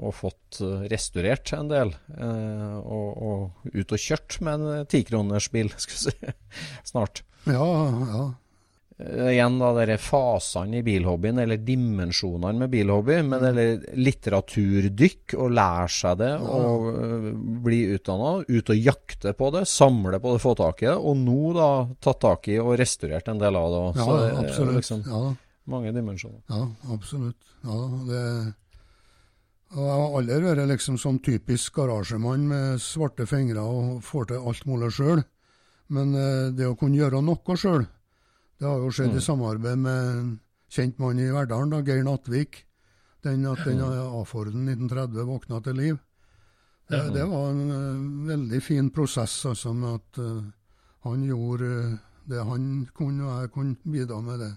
[0.02, 1.92] og fått eh, restaurert en del.
[2.18, 6.38] Eh, og, og ut og kjørt med en tikronersbil, skal vi si,
[6.90, 7.22] snart.
[7.44, 7.68] Ja,
[8.08, 8.24] ja.
[8.96, 13.46] Eh, igjen da dere fasene i bilhobbyen, eller dimensjonene med bilhobby, men mm.
[13.48, 17.30] eller litteraturdykk, og lære seg det, og uh,
[17.64, 21.18] bli utdanna, ut og jakte på det, samle på det, få tak i det, og
[21.22, 21.70] nå da
[22.06, 23.86] tatt tak i og restaurert en del av det.
[23.98, 24.78] Ja, Så det absolutt.
[24.78, 25.24] Liksom, ja,
[25.74, 26.44] mange dimensjoner.
[26.50, 27.56] Ja, absolutt.
[27.64, 27.80] Ja,
[28.10, 28.22] det
[29.74, 34.46] og jeg har aldri vært liksom sånn typisk garasjemann med svarte fingre og får til
[34.50, 35.22] alt mulig sjøl.
[35.94, 37.84] Men uh, det å kunne gjøre noe sjøl,
[38.60, 39.18] det har jo skjedd mm.
[39.18, 40.30] i samarbeid med en
[40.72, 42.62] kjent mann i Verdalen, da, Geir Nattvik.
[43.24, 46.00] Den at den A-Forden 1930 våkna til liv.
[46.92, 50.42] Det, det var en uh, veldig fin prosess, altså, med at uh,
[51.08, 51.96] han gjorde uh,
[52.28, 54.52] det han kunne, og jeg kunne bidra med det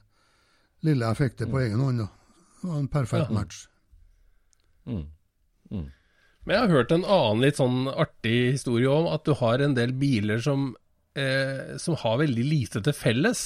[0.86, 1.64] lille jeg fikk til på mm.
[1.64, 2.04] egen hånd.
[2.04, 3.66] Det var en perfekt match.
[4.88, 5.06] Mm.
[5.72, 5.86] Mm.
[6.48, 9.76] Men jeg har hørt en annen litt sånn artig historie om at du har en
[9.76, 10.70] del biler som,
[11.84, 13.42] som har veldig lite til felles.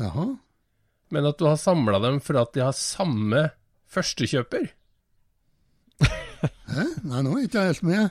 [0.00, 0.26] Jaha.
[1.10, 3.46] Men at du har samla dem for at de har samme
[3.90, 4.68] førstekjøper?
[6.70, 6.84] Hæ?
[7.04, 8.10] Nei, nå er ikke jeg helt med.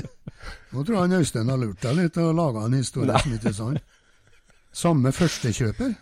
[0.72, 3.22] nå tror jeg han Øystein har lurt deg litt og laga en historie Nei.
[3.24, 3.80] som ikke er sann.
[4.76, 5.96] Samme førstekjøper?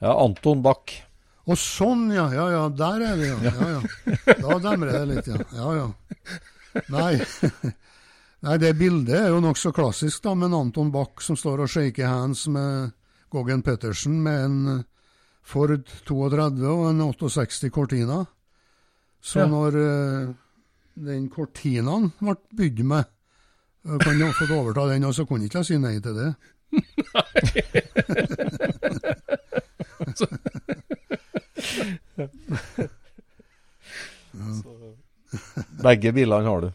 [0.00, 0.96] Ja, Anton Bach.
[1.44, 2.32] Å sånn, ja.
[2.32, 3.36] Ja ja, der er det, ja.
[3.44, 3.80] ja, ja.
[4.40, 5.36] Da demrer det litt, ja.
[5.52, 5.86] Ja ja.
[6.92, 7.14] Nei.
[8.44, 12.06] Nei, det bildet er jo nokså klassisk, da, med Anton Bach som står og shaker
[12.08, 12.90] hands med
[13.32, 14.84] Goggen Pettersen med en
[15.44, 18.24] Ford 32 og en 68 Cortina.
[19.24, 19.46] Så ja.
[19.48, 20.28] når uh,
[21.08, 23.04] den Cortinaen ble bygd med,
[23.88, 26.30] uh, kan ha fått overta den, og så kunne ikke jeg si nei til det.
[35.84, 36.70] Begge bilene har du.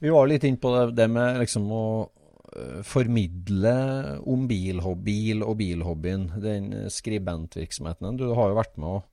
[0.00, 2.10] Vi var litt inne på det, det med liksom å
[2.56, 3.72] Eh, formidle
[4.26, 8.16] om bilhobby, og bilhobbyen, den skribentvirksomheten.
[8.18, 9.04] Du har jo vært med og,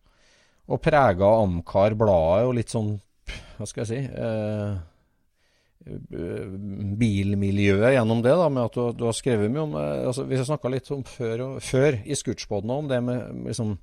[0.73, 2.95] og prega Amcar-bladet og litt sånn,
[3.59, 4.71] hva skal jeg si eh,
[6.97, 10.41] bilmiljøet gjennom det, da, med at du, du har skrevet mye om eh, altså, Vi
[10.41, 13.77] snakka litt om før, før i Scootspoden om det med liksom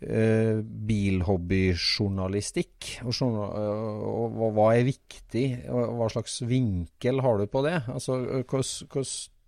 [0.00, 3.00] eh, bilhobbyjournalistikk.
[3.04, 5.68] Og, og, og, hva er viktig?
[5.70, 7.78] Og, hva slags vinkel har du på det?
[7.92, 8.12] Altså,
[8.44, 9.06] hvordan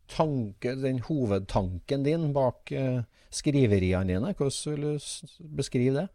[0.08, 4.98] tanke, den hovedtanken din bak eh, skriveriene dine, hvordan vil du
[5.58, 6.08] beskrive det?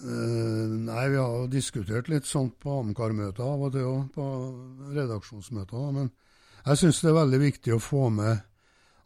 [0.00, 4.24] Uh, nei, vi har jo diskutert litt sånt på Amcar-møter av og til òg, på
[4.96, 5.90] redaksjonsmøter.
[5.92, 6.08] Men
[6.64, 8.40] jeg syns det er veldig viktig å få med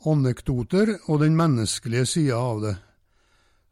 [0.07, 2.75] anekdoter og den menneskelige sida av det.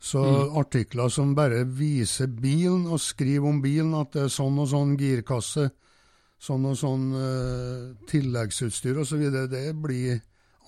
[0.03, 0.57] Så mm.
[0.59, 4.96] artikler som bare viser bilen, og skriver om bilen, at det er sånn og sånn
[4.98, 5.68] girkasse,
[6.42, 10.18] sånn og sånn uh, tilleggsutstyr osv., så det blir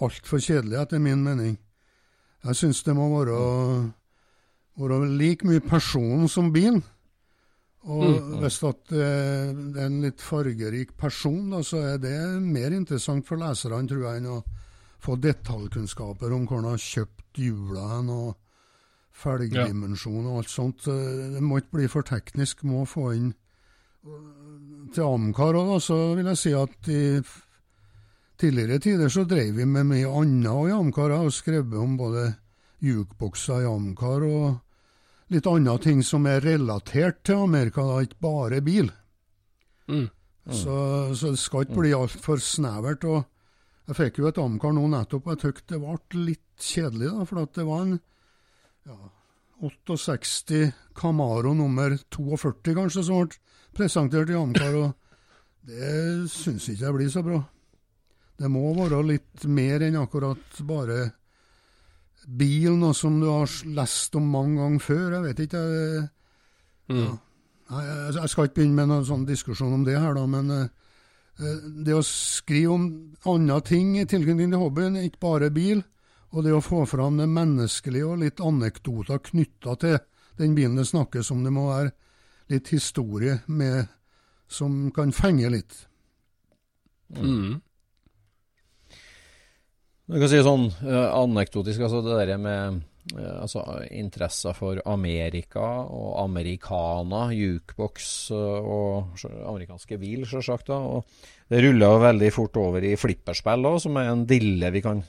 [0.05, 1.57] altfor kjedelig, etter min mening.
[2.45, 3.41] Jeg syns det må være,
[4.79, 6.85] være like mye person som bilen.
[7.91, 8.39] Og mm.
[8.39, 12.15] hvis at det er en litt fargerik person, da, så er det
[12.45, 14.39] mer interessant for leserne, tror jeg, enn å
[15.05, 18.15] få detaljkunnskaper om hvor han har kjøpt hjula hen.
[18.15, 18.44] og
[19.15, 20.87] felgdimensjon og alt sånt.
[20.87, 23.33] Det må ikke bli for teknisk, må få inn
[24.95, 27.05] Til Amcar òg, så vil jeg si at i
[28.41, 31.15] tidligere tider så drev vi med mye annet i Amcar.
[31.15, 32.27] Jeg har skrevet om både
[32.85, 34.61] jukebokser i Amcar og
[35.33, 38.91] litt andre ting som er relatert til Amerika, da, ikke bare bil.
[39.89, 40.09] Mm.
[40.45, 40.53] Mm.
[40.53, 40.75] Så,
[41.17, 43.05] så, det skal ikke bli altfor snevert.
[43.09, 43.25] og
[43.89, 47.29] Jeg fikk jo et Amcar nå nettopp, og jeg syntes det ble litt kjedelig, da,
[47.29, 47.97] for det var en
[48.87, 48.99] ja,
[49.61, 53.41] 68 Camaro nummer 42, kanskje, som ble
[53.75, 54.77] presentert i Amcar.
[54.79, 57.41] Og det syns ikke jeg blir så bra.
[58.35, 60.99] Det må være litt mer enn akkurat bare
[62.25, 65.05] bil, noe som du har lest om mange ganger før.
[65.17, 65.63] Jeg vet ikke.
[65.75, 66.07] Jeg,
[66.89, 67.03] mm.
[67.05, 67.85] ja.
[68.19, 70.65] jeg, skal ikke begynne med noen sånn diskusjon om det her, da, men uh,
[71.85, 72.89] det å skrive om
[73.31, 75.85] andre ting i tilknytning til hobbyen, ikke bare bil,
[76.35, 80.01] og det å få fram det menneskelige og litt anekdoter knytta til
[80.41, 81.93] den bilen det snakkes om, det må være
[82.51, 83.87] litt historie med,
[84.51, 85.77] som kan fenge litt.
[87.15, 87.61] Mm.
[90.11, 92.83] Du kan si sånn uh, anekdotisk, altså det der med
[93.15, 93.63] uh, altså,
[93.95, 100.75] interesser for Amerika og americana, jukebox uh, og amerikanske bil, sjølsagt.
[101.49, 105.07] Det ruller veldig fort over i flipperspill òg, som er en dille vi kan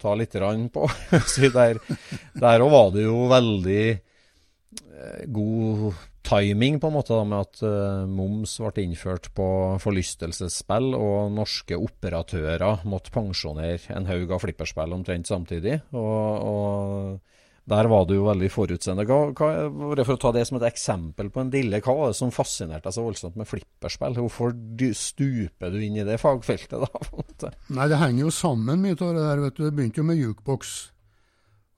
[0.00, 0.36] ta litt
[0.72, 0.88] på.
[2.44, 5.98] der òg var det jo veldig eh, god
[6.28, 9.46] timing, på en måte, da, med at uh, moms ble innført på
[9.80, 15.78] forlystelsesspill, og norske operatører måtte pensjonere en haug av flipperspill omtrent samtidig.
[15.96, 17.37] Og, og
[17.68, 19.04] der var du jo veldig forutseende.
[19.08, 22.18] Hva, hva, for å ta det som et eksempel på en dille, hva var det
[22.18, 24.16] som fascinerte deg så voldsomt med flipperspill?
[24.16, 24.54] Hvorfor
[24.96, 27.50] stuper du inn i det fagfeltet, da?
[27.76, 29.42] Nei, det henger jo sammen mye av det der.
[29.44, 29.64] vet du.
[29.66, 30.76] Det begynte jo med jukebox.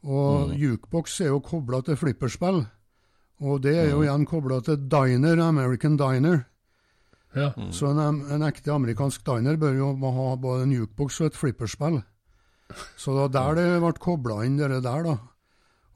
[0.06, 0.54] Og mm.
[0.60, 2.62] jukebox er jo kobla til flipperspill.
[3.40, 6.44] Og det er jo igjen kobla til diner, American diner.
[7.34, 7.50] Ja.
[7.56, 7.72] Mm.
[7.72, 12.00] Så en, en, ekte amerikansk diner bør jo ha både en jukebox og et flipperspill.
[12.98, 15.16] Så det var der det ble kobla inn, det der, da.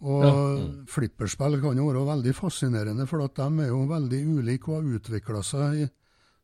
[0.05, 0.33] Og ja.
[0.33, 0.71] mm.
[0.91, 4.97] flipperspill kan jo være veldig fascinerende, for at de er jo veldig ulike og har
[4.99, 5.87] utvikla seg i,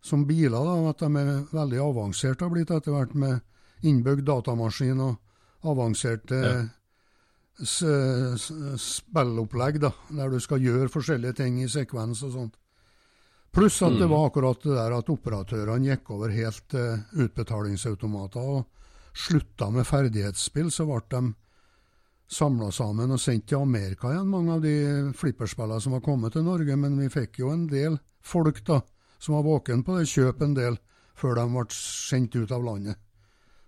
[0.00, 0.56] som biler.
[0.56, 3.40] da, At de er veldig avanserte har blitt etter hvert, med
[3.82, 6.60] innbygd datamaskin og avanserte ja
[7.60, 12.56] spillopplegg, da, der du skal gjøre forskjellige ting i sekvens og sånt.
[13.52, 14.12] Pluss at det mm.
[14.12, 18.66] var akkurat det der at operatørene gikk over helt til uh, utbetalingsautomater og
[19.12, 20.70] slutta med ferdighetsspill.
[20.70, 21.22] Så ble de
[22.30, 24.74] samla sammen og sendt til Amerika igjen, mange av de
[25.18, 26.76] flipperspillene som var kommet til Norge.
[26.78, 28.80] Men vi fikk jo en del folk da,
[29.18, 30.78] som var våken på det, kjøp en del
[31.18, 33.00] før de ble sendt ut av landet.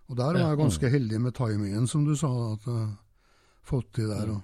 [0.08, 2.32] Og der var jeg ganske heldig med timingen, som du sa.
[2.54, 2.68] at...
[2.68, 2.90] Uh,
[3.66, 4.32] fått til der.
[4.32, 4.40] Og,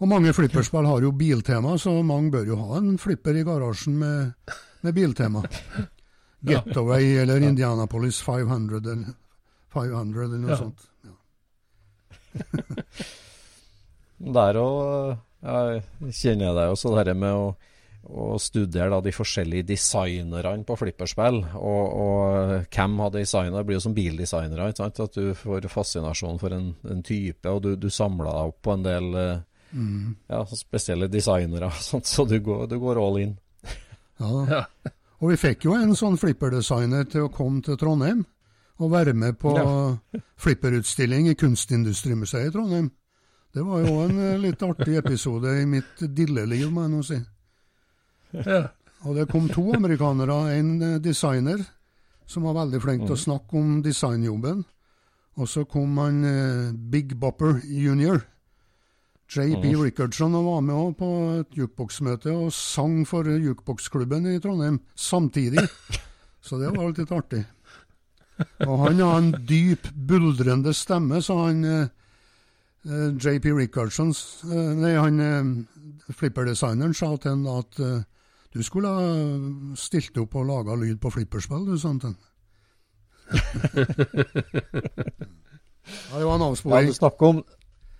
[0.00, 3.96] og mange flipperspill har jo biltema, så mange bør jo ha en flipper i garasjen
[4.00, 4.52] med,
[4.84, 5.44] med biltema.
[6.48, 9.16] Getaway eller Indianapolis 500 eller,
[9.74, 10.60] 500 eller noe ja.
[10.60, 10.86] sånt.
[14.36, 17.44] Der òg kjenner jeg deg også, det med å
[18.10, 21.40] å studere da, de forskjellige designerne på flipperspill.
[21.58, 23.60] Og, og hvem har designa?
[23.60, 24.70] Det blir jo som bildesignere.
[24.72, 28.74] At du får fascinasjon for en, en type, og du, du samler deg opp på
[28.74, 30.08] en del mm.
[30.32, 31.70] ja, spesielle designere.
[31.84, 33.36] Sånt, så du går, du går, all in.
[34.20, 34.64] Ja.
[35.20, 38.24] Og vi fikk jo en sånn flipperdesigner til å komme til Trondheim
[38.80, 40.20] og være med på ja.
[40.42, 42.90] flipperutstilling i Kunstindustrimuseet i Trondheim.
[43.54, 47.18] Det var jo en eh, litt artig episode i mitt dilleliv, må jeg nå si.
[48.46, 48.62] Ja.
[49.08, 51.62] Og det kom to amerikanere, en eh, designer
[52.30, 53.24] som var veldig flink til å mm.
[53.24, 54.62] snakke om designjobben.
[55.40, 58.22] Og så kom han eh, Big Bopper jr.
[59.30, 60.06] JP mm.
[60.26, 65.66] Og var med også på et jukeboksmøte og sang for jukeboksklubben i Trondheim samtidig.
[66.40, 67.44] Så det var litt artig.
[68.66, 71.88] Og han har en dyp, buldrende stemme, så han eh,
[72.84, 74.14] JP Rickardson,
[74.50, 75.44] eh, Nei, han eh,
[76.16, 78.02] flipperdesigneren sa til ham at eh,
[78.54, 82.16] du skulle ha stilt opp og laga lyd på flipperspill, du, sa han.
[86.10, 86.88] ja, det var en avsporing.
[86.88, 87.44] Ja, du snakker om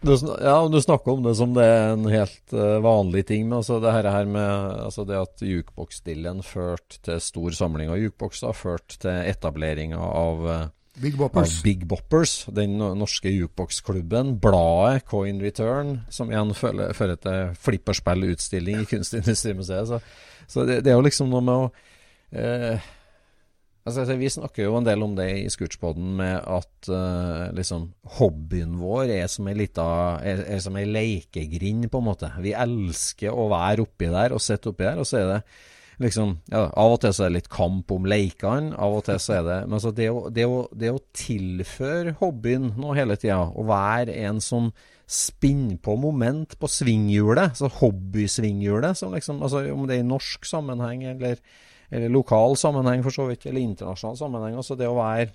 [0.00, 3.46] du, ja, du snakker om det som det er en helt uh, vanlig ting.
[3.48, 8.56] Men altså det her med altså det at jukebox-stillen førte til stor samling av jukebokser,
[8.56, 10.62] førte til etableringa av uh,
[11.00, 11.60] Big Boppers.
[11.60, 14.34] Av Big Boppers, den norske jukeboksklubben.
[14.42, 19.94] Bladet Coin Return, som igjen fører til flipperspillutstilling i Kunstindustrimuseet.
[19.94, 20.02] Så
[20.50, 21.66] så det, det, er jo liksom noe med å
[22.34, 22.88] eh,
[23.98, 28.78] altså, Vi snakker jo en del om det i Scootspoden, med at uh, liksom hobbyen
[28.80, 29.88] vår er som ei lita
[30.20, 32.30] lekegrind, på en måte.
[32.40, 35.42] Vi elsker å være oppi der og sitte oppi der, og så er det
[36.00, 39.18] liksom ja, Av og til så er det litt kamp om leikene, av og til
[39.20, 43.18] så er det Men altså, det å, det å, det å tilføre hobbyen nå hele
[43.20, 44.70] tida, å være en som
[45.10, 50.46] spinne på moment på svinghjulet, så hobbysvinghjulet, som liksom, altså om det er i norsk
[50.46, 51.40] sammenheng eller,
[51.90, 54.56] eller, lokal sammenheng for så vidt, eller internasjonal sammenheng.
[54.56, 55.30] altså det å være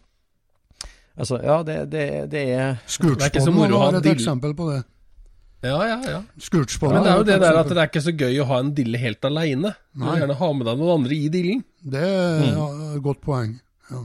[1.16, 4.82] Altså, ja, det, det, det er Scootspoden var et eksempel på det.
[5.64, 6.18] Ja, ja, ja.
[6.82, 8.74] Men det er jo det der at det er ikke så gøy å ha en
[8.78, 9.72] dille helt aleine.
[9.96, 11.64] Du vil gjerne ha med deg noen andre i dillen.
[11.82, 12.50] Det er mm.
[12.52, 13.56] ja, et godt poeng.
[13.90, 14.02] Ja.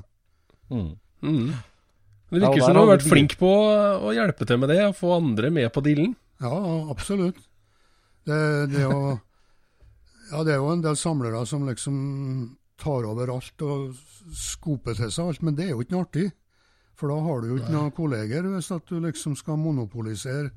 [0.70, 0.92] Mm.
[1.26, 1.50] Mm.
[2.30, 4.96] Det virker ja, som du har vært flink på å hjelpe til med det, å
[4.96, 6.14] få andre med på dillen.
[6.40, 6.54] Ja,
[6.94, 7.42] absolutt.
[8.28, 8.40] Det,
[8.70, 9.18] det, å,
[10.30, 11.96] ja, det er jo en del samlere som liksom
[12.80, 13.90] tar over alt og
[14.36, 16.30] skoper til seg alt, men det er jo ikke noe artig.
[16.96, 20.50] For da har du jo ikke noen kolleger hvis at du liksom skal monopolisere,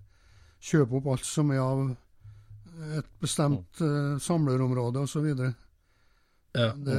[0.64, 1.84] kjøpe opp alt som er av
[2.98, 5.30] et bestemt uh, samlerområde osv.
[6.54, 6.70] Ja.
[6.76, 6.98] Det,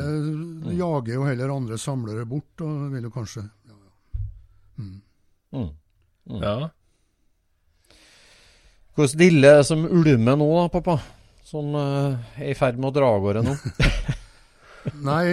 [0.65, 3.45] det jager jo heller andre samlere bort, og vil jo kanskje
[4.75, 5.01] Mm.
[5.53, 6.43] Mm.
[6.43, 6.71] Ja.
[8.95, 10.97] Hvordan dille som ulmer nå, da, pappa?
[11.55, 13.53] Som uh, er i ferd med å dra av gårde nå?
[15.09, 15.27] Nei,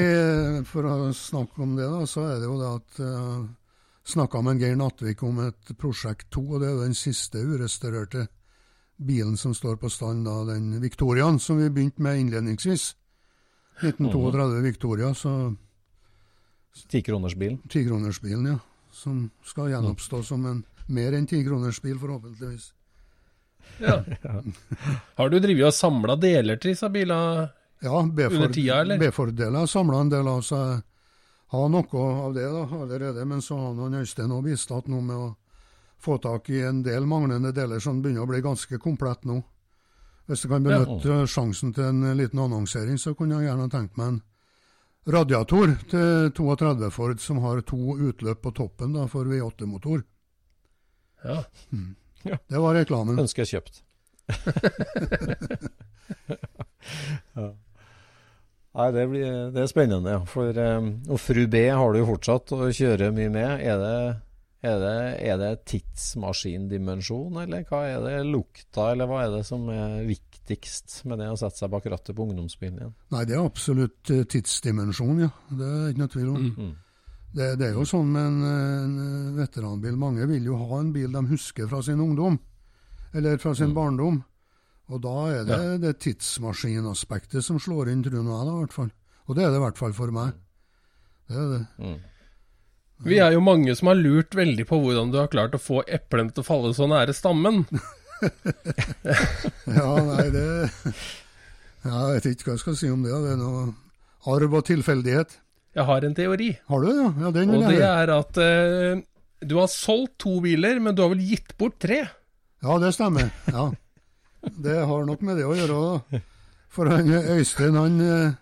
[0.70, 3.50] for å snakke om det, da, så er det jo det at uh, eh,
[4.12, 8.28] Snakka med Geir Nattvik om et prosjekt to, og det er jo den siste urestaurerte
[9.02, 12.92] bilen som står på stand, da, den Victoriaen som vi begynte med innledningsvis.
[13.82, 15.36] 1932 Victoria, så
[16.90, 17.62] Tikronersbilen.
[17.70, 18.60] tikronersbilen, ja.
[18.92, 22.72] Som skal gjenoppstå som en mer enn tikronersbil, forhåpentligvis.
[23.82, 24.04] Ja.
[25.18, 27.50] Har du drevet og samla deler til disse bilene?
[27.82, 29.00] Ja, Under tida, eller?
[29.02, 30.84] B-fordeler samla en del av seg.
[31.52, 35.18] Har noe av det da, allerede, men så har han Øystein òg bistått noe med
[35.18, 35.32] å
[36.02, 39.42] få tak i en del manglende deler som begynner å bli ganske komplett nå.
[40.30, 44.14] Hvis jeg kan benytte sjansen til en liten annonsering, så kunne jeg gjerne tenkt meg
[44.14, 44.22] en
[45.12, 50.06] radiator til 32 Ford som har to utløp på toppen da, for V8-motor.
[51.26, 51.42] Ja.
[52.24, 53.20] Det var reklamen.
[53.22, 53.82] Ønsker kjøpt.
[57.36, 57.52] ja.
[58.72, 60.22] Nei, det, blir, det er spennende, ja.
[60.32, 63.64] For, um, og fru B har du jo fortsatt å kjøre mye med.
[63.68, 63.98] Er det,
[64.64, 64.94] er det,
[65.28, 68.16] er det tidsmaskindimensjon, eller hva er det?
[68.30, 72.16] Lukta, eller hva er det som er viktigst med det å sette seg bak rattet
[72.16, 72.96] på ungdomsbilen igjen?
[73.12, 75.32] Nei, det er absolutt eh, tidsdimensjon, ja.
[75.52, 76.48] Det er ikke noe tvil om.
[76.56, 76.72] Mm.
[77.32, 79.96] Det, det er jo sånn med en, en veteranbil.
[80.00, 82.38] Mange vil jo ha en bil de husker fra sin ungdom,
[83.16, 84.20] eller fra sin barndom.
[84.92, 88.90] Og da er det det tidsmaskinaspektet som slår inn, tror jeg, da, i hvert fall.
[89.30, 90.34] Og det er det i hvert fall for meg.
[91.32, 91.62] Det er det.
[93.08, 95.82] Vi er jo mange som har lurt veldig på hvordan du har klart å få
[95.88, 97.64] eplene til å falle så nære stammen.
[98.22, 100.44] Ja, nei, det
[101.82, 103.16] ja, Jeg vet ikke hva jeg skal si om det.
[103.24, 103.64] Det er noe
[104.30, 105.34] arv og tilfeldighet.
[105.72, 106.90] Jeg har en teori, Har du?
[106.92, 109.04] Ja, ja den vil og det er at eh,
[109.42, 112.04] du har solgt to biler, men du har vel gitt bort tre?
[112.62, 113.32] Ja, det stemmer.
[113.48, 113.72] Ja.
[114.42, 116.22] Det har nok med det å gjøre da.
[116.72, 117.08] For han,
[117.38, 118.36] Øystein han eh,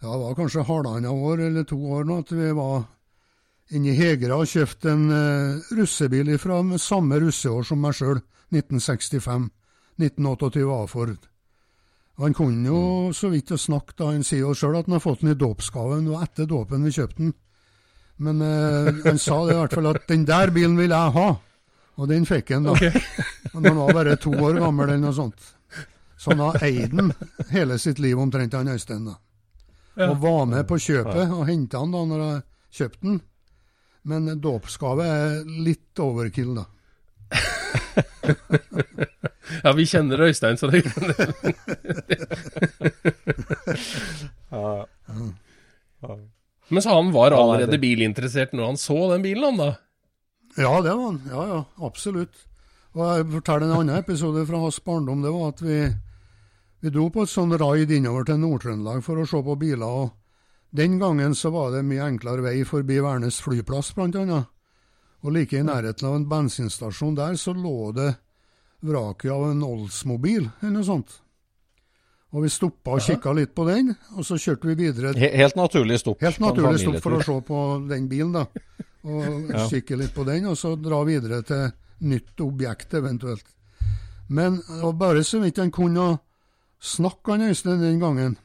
[0.00, 2.84] ja, var kanskje halvannet år eller to år nå at vi var
[3.70, 8.18] inne i Hegra og kjøpte en uh, russebil fra samme russeår som meg sjøl,
[8.50, 9.50] 1965.
[10.00, 11.29] 1928 A-Ford.
[12.20, 12.80] Han kunne jo
[13.16, 15.38] så vidt å snakke da, han sier jo sjøl at han har fått den i
[15.40, 16.02] dåpsgave.
[16.04, 17.30] Det var etter dåpen vi kjøpte den.
[18.20, 21.28] Men eh, han sa det i hvert fall at den der bilen vil jeg ha.
[21.96, 22.74] Og den fikk han da.
[23.54, 25.40] Og når han var bare to år gammel eller noe sånt.
[26.20, 27.08] Så han har eid den
[27.48, 29.08] hele sitt liv omtrent, han Øystein.
[29.08, 29.16] da.
[30.10, 32.42] Og var med på kjøpet og henta den da når jeg
[32.76, 33.16] kjøpte den.
[34.12, 36.68] Men dåpsgave er litt overkill, da.
[39.64, 40.82] Ja, vi kjenner Øystein, så det
[46.68, 49.70] Men så han var allerede bilinteressert når han så den bilen, han da?
[50.56, 51.22] Ja, det var han.
[51.30, 52.46] Ja, ja, absolutt.
[52.94, 55.22] Og jeg forteller en annen episode fra hans barndom.
[55.22, 55.80] Det var at vi,
[56.82, 59.86] vi dro på et sånn raid innover til Nord-Trøndelag for å se på biler.
[59.86, 60.10] og
[60.74, 64.50] Den gangen så var det mye enklere vei forbi Værnes flyplass, blant annet.
[65.20, 68.14] Og like i nærheten av en bensinstasjon der så lå det
[68.80, 71.16] vraket av en Oldsmobil, eller noe sånt.
[72.30, 75.56] Og vi stoppa og kikka litt på den, og så kjørte vi videre He- Helt
[75.58, 76.20] naturlig stopp.
[76.22, 78.44] Helt naturlig stopp for å se på den bilen, da.
[79.02, 81.72] Og kikke litt på den, og så dra videre til
[82.06, 83.44] nytt objekt, eventuelt.
[84.30, 86.20] Men det var bare så vidt han kunne
[86.80, 88.36] snakke, han Øystein, den gangen.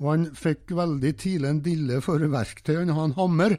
[0.00, 2.78] Og han fikk veldig tidlig en dille for verktøy.
[2.80, 3.58] Han har en hammer,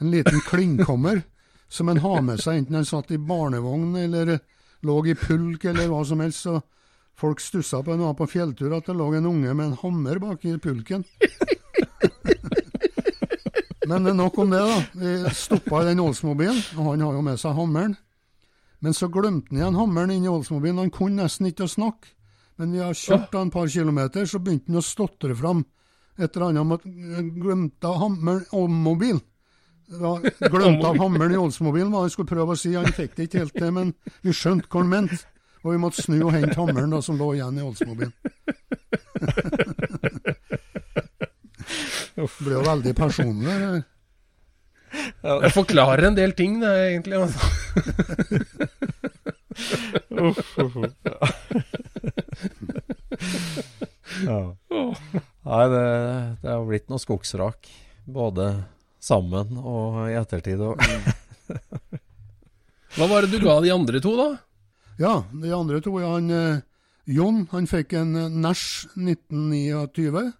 [0.00, 1.24] en liten klingkommer,
[1.68, 4.36] som han har med seg enten han satt i barnevogn eller
[4.84, 6.46] lå i pulk eller hva som helst.
[6.46, 6.60] Så
[7.18, 10.20] folk stussa på en av på fjelltur at det lå en unge med en hammer
[10.22, 11.04] bak i pulken.
[13.88, 14.78] Men nok om det, da.
[14.96, 17.96] Vi stoppa i den Oldsmobilen, og han har jo med seg hammeren.
[18.80, 20.80] Men så glemte han igjen hammeren inni Oldsmobilen.
[20.86, 22.14] Han kunne nesten ikke å snakke.
[22.56, 25.64] Men vi har kjørt da en par kilometer, så begynte han å stotre fram
[26.14, 29.18] et eller annet om at han glemte hammeren om mobil.
[29.88, 32.74] Glemte av hammeren i Oldsmobilen, hva han skulle prøve å si.
[32.76, 35.20] Han fikk det ikke helt til, men vi skjønte hva han mente.
[35.64, 38.12] Og vi måtte snu og hente hammeren da, som lå igjen i Oldsmobilen.
[42.14, 43.48] Det ble jo veldig personlig.
[43.48, 43.82] det der.
[45.42, 47.16] Det forklarer en del ting, det, egentlig.
[47.24, 47.40] Altså.
[54.24, 54.40] Ja.
[55.44, 55.86] Nei, det,
[56.42, 57.68] det har blitt noe skogsrak.
[58.04, 58.46] Både
[59.04, 60.60] sammen og i ettertid.
[60.64, 60.80] Og,
[62.96, 64.28] Hva var det du ga de andre to, da?
[65.00, 66.62] Ja, de andre to er han eh,
[67.10, 70.30] Jon, han fikk en eh, Nash 1929.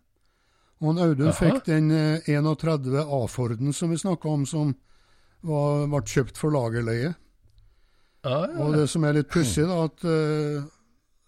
[0.80, 1.36] Og han Audun Aha.
[1.38, 4.72] fikk den eh, 31 A-Forden som vi snakka om, som
[5.44, 7.12] var, ble kjøpt for lagerleie.
[8.24, 8.56] Ja, ja.
[8.64, 10.64] Og det som er litt pussig, da, at eh,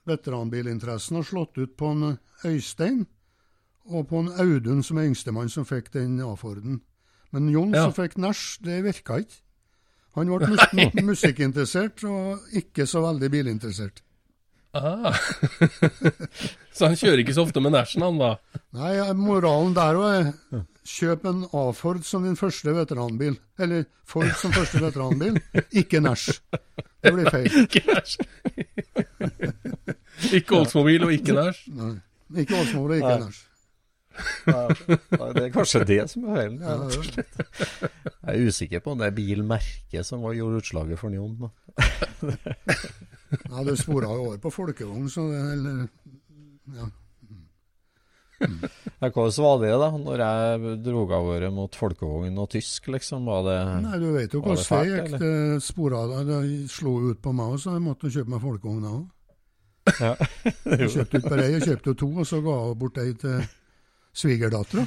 [0.08, 2.16] veteranbilinteressen har slått ut på en
[2.46, 3.04] Øystein
[3.86, 6.80] og på en Audun, som er yngstemann, som fikk den A-Forden.
[7.34, 7.84] Men Jon Ja.
[7.86, 9.40] som fikk Nash, det virka ikke.
[10.16, 14.02] Han ble mus musikkinteressert og ikke så veldig bilinteressert.
[14.76, 15.12] Ah.
[16.76, 18.30] så han kjører ikke så ofte med Nashen, han da?
[18.76, 23.36] Nei, moralen der òg er kjøp en A-Ford som din første veteranbil.
[23.58, 25.38] Eller Ford som første veteranbil,
[25.80, 26.40] ikke Nash.
[27.02, 27.48] Det blir feil.
[30.32, 31.66] Ikke Oldsmobil og ikke Nash.
[31.72, 31.92] Nei,
[32.42, 33.18] ikke Oldsmobil og ikke.
[33.26, 33.45] Nash.
[34.46, 36.60] Nei, det er kanskje det som er feilen.
[36.60, 37.96] Ja, Ja,
[38.26, 41.36] er jeg er usikker på om det er bilmerket som var gjorde utslaget for Jon.
[43.26, 45.80] Ja, du spora jo over på folkevogn, så det eller,
[46.76, 46.84] ja.
[49.00, 53.26] Ja, Hvordan var det da, når jeg dro av gårde mot folkevogn og tysk, liksom?
[53.26, 53.56] Var det
[53.86, 55.18] Nei, du vet jo hvordan det gikk.
[55.22, 56.40] Det spora det
[56.72, 59.04] slo ut på meg òg, så jeg måtte kjøpe meg folkevogn òg.
[60.02, 60.14] Ja.
[60.80, 63.36] Jeg kjøpte ut bare ei, jeg kjøpte to, og så ga jeg bort ei til
[64.16, 64.86] svigerdattera.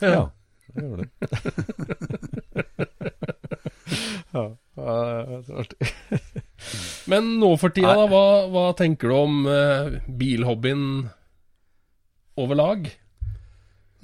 [0.00, 0.24] ja,
[0.72, 1.12] det gjorde det.
[4.32, 4.44] ja,
[4.76, 5.90] det er artig.
[7.10, 10.84] Men nå for tida, da, hva, hva tenker du om eh, bilhobbyen
[12.40, 12.88] overlag?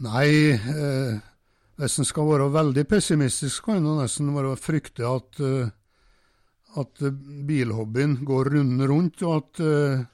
[0.05, 1.13] Nei, eh,
[1.79, 5.71] hvis en skal være veldig pessimistisk, kan en nesten være frykte at, eh,
[6.79, 7.19] at eh,
[7.49, 10.07] bilhobbyen går runden rundt, og at eh,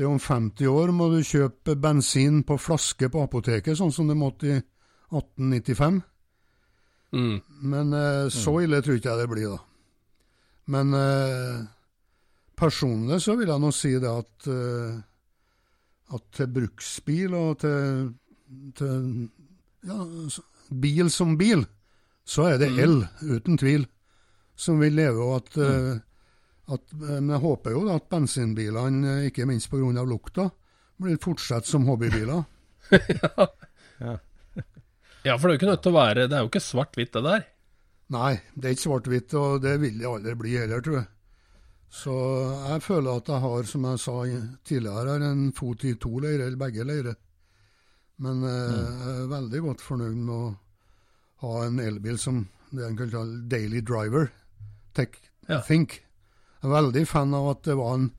[0.00, 4.16] det om 50 år må du kjøpe bensin på flaske på apoteket, sånn som det
[4.16, 6.00] måtte i 1895.
[7.12, 7.36] Mm.
[7.72, 9.60] Men eh, så ille tror ikke jeg det blir, da.
[10.70, 11.60] Men eh,
[12.56, 14.96] personlig så vil jeg nå si det at, eh,
[16.16, 18.10] at til bruksbil og til,
[18.78, 19.06] til
[19.84, 19.98] ja,
[20.70, 21.66] bil som bil,
[22.24, 23.88] så er det el, uten tvil,
[24.56, 25.24] som vil leve.
[25.24, 25.98] Og at, eh,
[26.74, 30.04] at, eh, men jeg håper jo da at bensinbilene, eh, ikke minst pga.
[30.06, 30.50] lukta,
[31.00, 32.44] blir fortsatt som hobbybiler.
[35.22, 37.10] Ja, for det er jo ikke nødt til å være Det er jo ikke svart-hvitt,
[37.12, 37.42] det der.
[38.14, 41.08] Nei, det er ikke svart-hvitt, og det vil det aldri bli heller, tror jeg.
[41.90, 42.14] Så
[42.70, 44.14] jeg føler at jeg har, som jeg sa
[44.70, 47.18] tidligere, en fot i to leirer, eller begge leirer.
[48.24, 50.50] Men eh, jeg er veldig godt fornøyd med å
[51.44, 52.40] ha en elbil som
[52.70, 54.30] det en kan kalle daily driver.
[54.96, 55.60] Tech, Ja.
[55.66, 56.00] Think.
[56.60, 58.10] Jeg er veldig fan av at det var en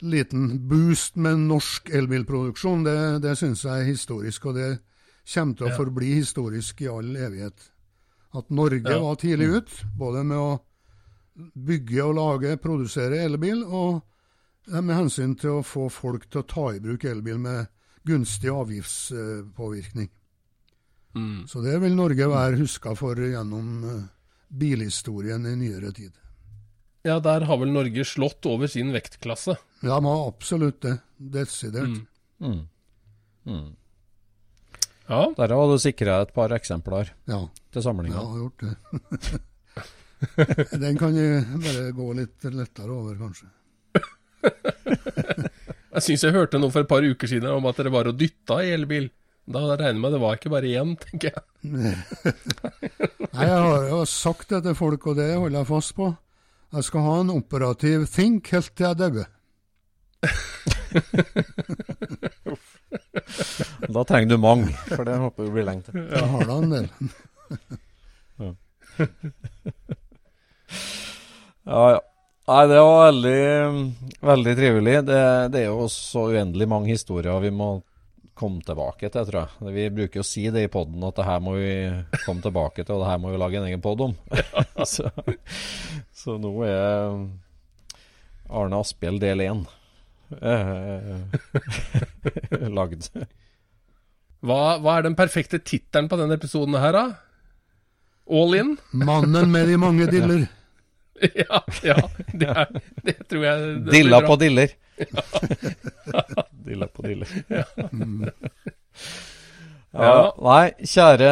[0.00, 2.84] liten boost med norsk elbilproduksjon.
[2.84, 4.70] Det, det syns jeg er historisk, og det
[5.26, 7.70] kommer til å forbli historisk i all evighet.
[8.36, 9.00] At Norge Ja.
[9.00, 10.60] var tidlig ut, både med å
[11.36, 14.02] bygge og lage, produsere elbil, og
[14.66, 17.66] med hensyn til å få folk til å ta i bruk elbil med
[18.06, 20.08] gunstig avgiftspåvirkning.
[21.14, 21.46] Mm.
[21.48, 24.02] Så det vil Norge være huska for gjennom eh,
[24.48, 26.12] bilhistorien i nyere tid.
[27.06, 29.54] Ja, der har vel Norge slått over sin vektklasse.
[29.86, 30.96] Ja, må absolutt det.
[31.16, 31.86] Desidert.
[31.86, 32.06] Mm.
[32.42, 32.62] Mm.
[33.46, 33.68] Mm.
[35.06, 35.20] Ja.
[35.38, 38.18] Der har du sikra et par eksempler Ja, til jeg samlinga.
[38.18, 38.74] har gjort det.
[40.82, 41.26] Den kan jo
[41.62, 43.46] bare gå litt lettere over, kanskje.
[45.96, 48.18] Jeg syns jeg hørte noe for et par uker siden om at dere var og
[48.20, 49.06] dytta i elbil.
[49.48, 51.40] Da regner jeg med det var ikke bare én, tenker jeg.
[53.32, 56.10] Nei, jeg har jo sagt det til folk, og det holder jeg fast på.
[56.74, 59.26] Jeg skal ha en operativ think helt til jeg dauer.
[63.86, 65.94] Da trenger du mange, for det håper jeg blir lenge til.
[66.10, 66.86] Jeg har da en del.
[71.66, 72.00] Ja, ja.
[72.46, 73.38] Nei, det var veldig,
[74.22, 74.92] veldig trivelig.
[75.08, 77.80] Det, det er jo så uendelig mange historier vi må
[78.38, 79.72] komme tilbake til, tror jeg.
[79.74, 81.72] Vi bruker jo å si det i poden at det her må vi
[82.22, 84.14] komme tilbake til, og det her må vi lage en egen pod om.
[84.76, 84.84] Ja.
[84.86, 85.10] så,
[86.26, 87.12] så nå er
[88.50, 89.60] Arne Asphjell del én
[90.42, 91.22] eh,
[92.78, 93.06] lagd.
[94.46, 97.04] Hva, hva er den perfekte tittelen på denne episoden her, da?
[98.26, 98.74] All in?
[98.90, 100.48] Mannen med de mange diller.
[101.22, 101.96] ja, ja
[102.34, 102.74] det, er,
[103.06, 104.74] det tror jeg det Dilla på diller.
[106.66, 107.30] Dilla på diller.
[109.96, 110.18] Ja.
[110.42, 111.30] Nei, kjære,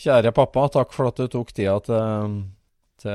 [0.00, 2.40] kjære pappa, takk for at du tok tida til,
[3.02, 3.10] til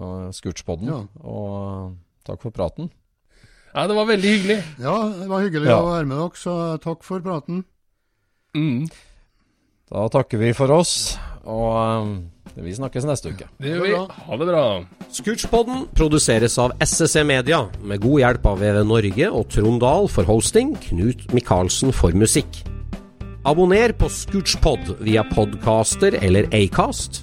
[0.00, 0.88] uh, Scootspodden.
[0.90, 1.00] Ja.
[1.24, 1.94] Og
[2.26, 2.90] takk for praten.
[3.74, 4.58] Ja, det var veldig hyggelig.
[4.82, 5.78] Ja, det var hyggelig Ja.
[5.78, 7.64] å være med dere, så takk for praten.
[8.56, 8.88] Mm,
[9.90, 12.10] Da takker vi for oss, og um,
[12.54, 13.46] vi snakkes neste uke.
[13.58, 13.94] det gjør vi.
[14.26, 14.62] Ha det bra.
[15.10, 20.24] Scootspodden produseres av SSC Media, med god hjelp av VV Norge og Trond Dahl for
[20.30, 22.62] hosting, Knut Micaelsen for musikk.
[23.46, 27.22] Abonner på Scootspod via podcaster eller Acast,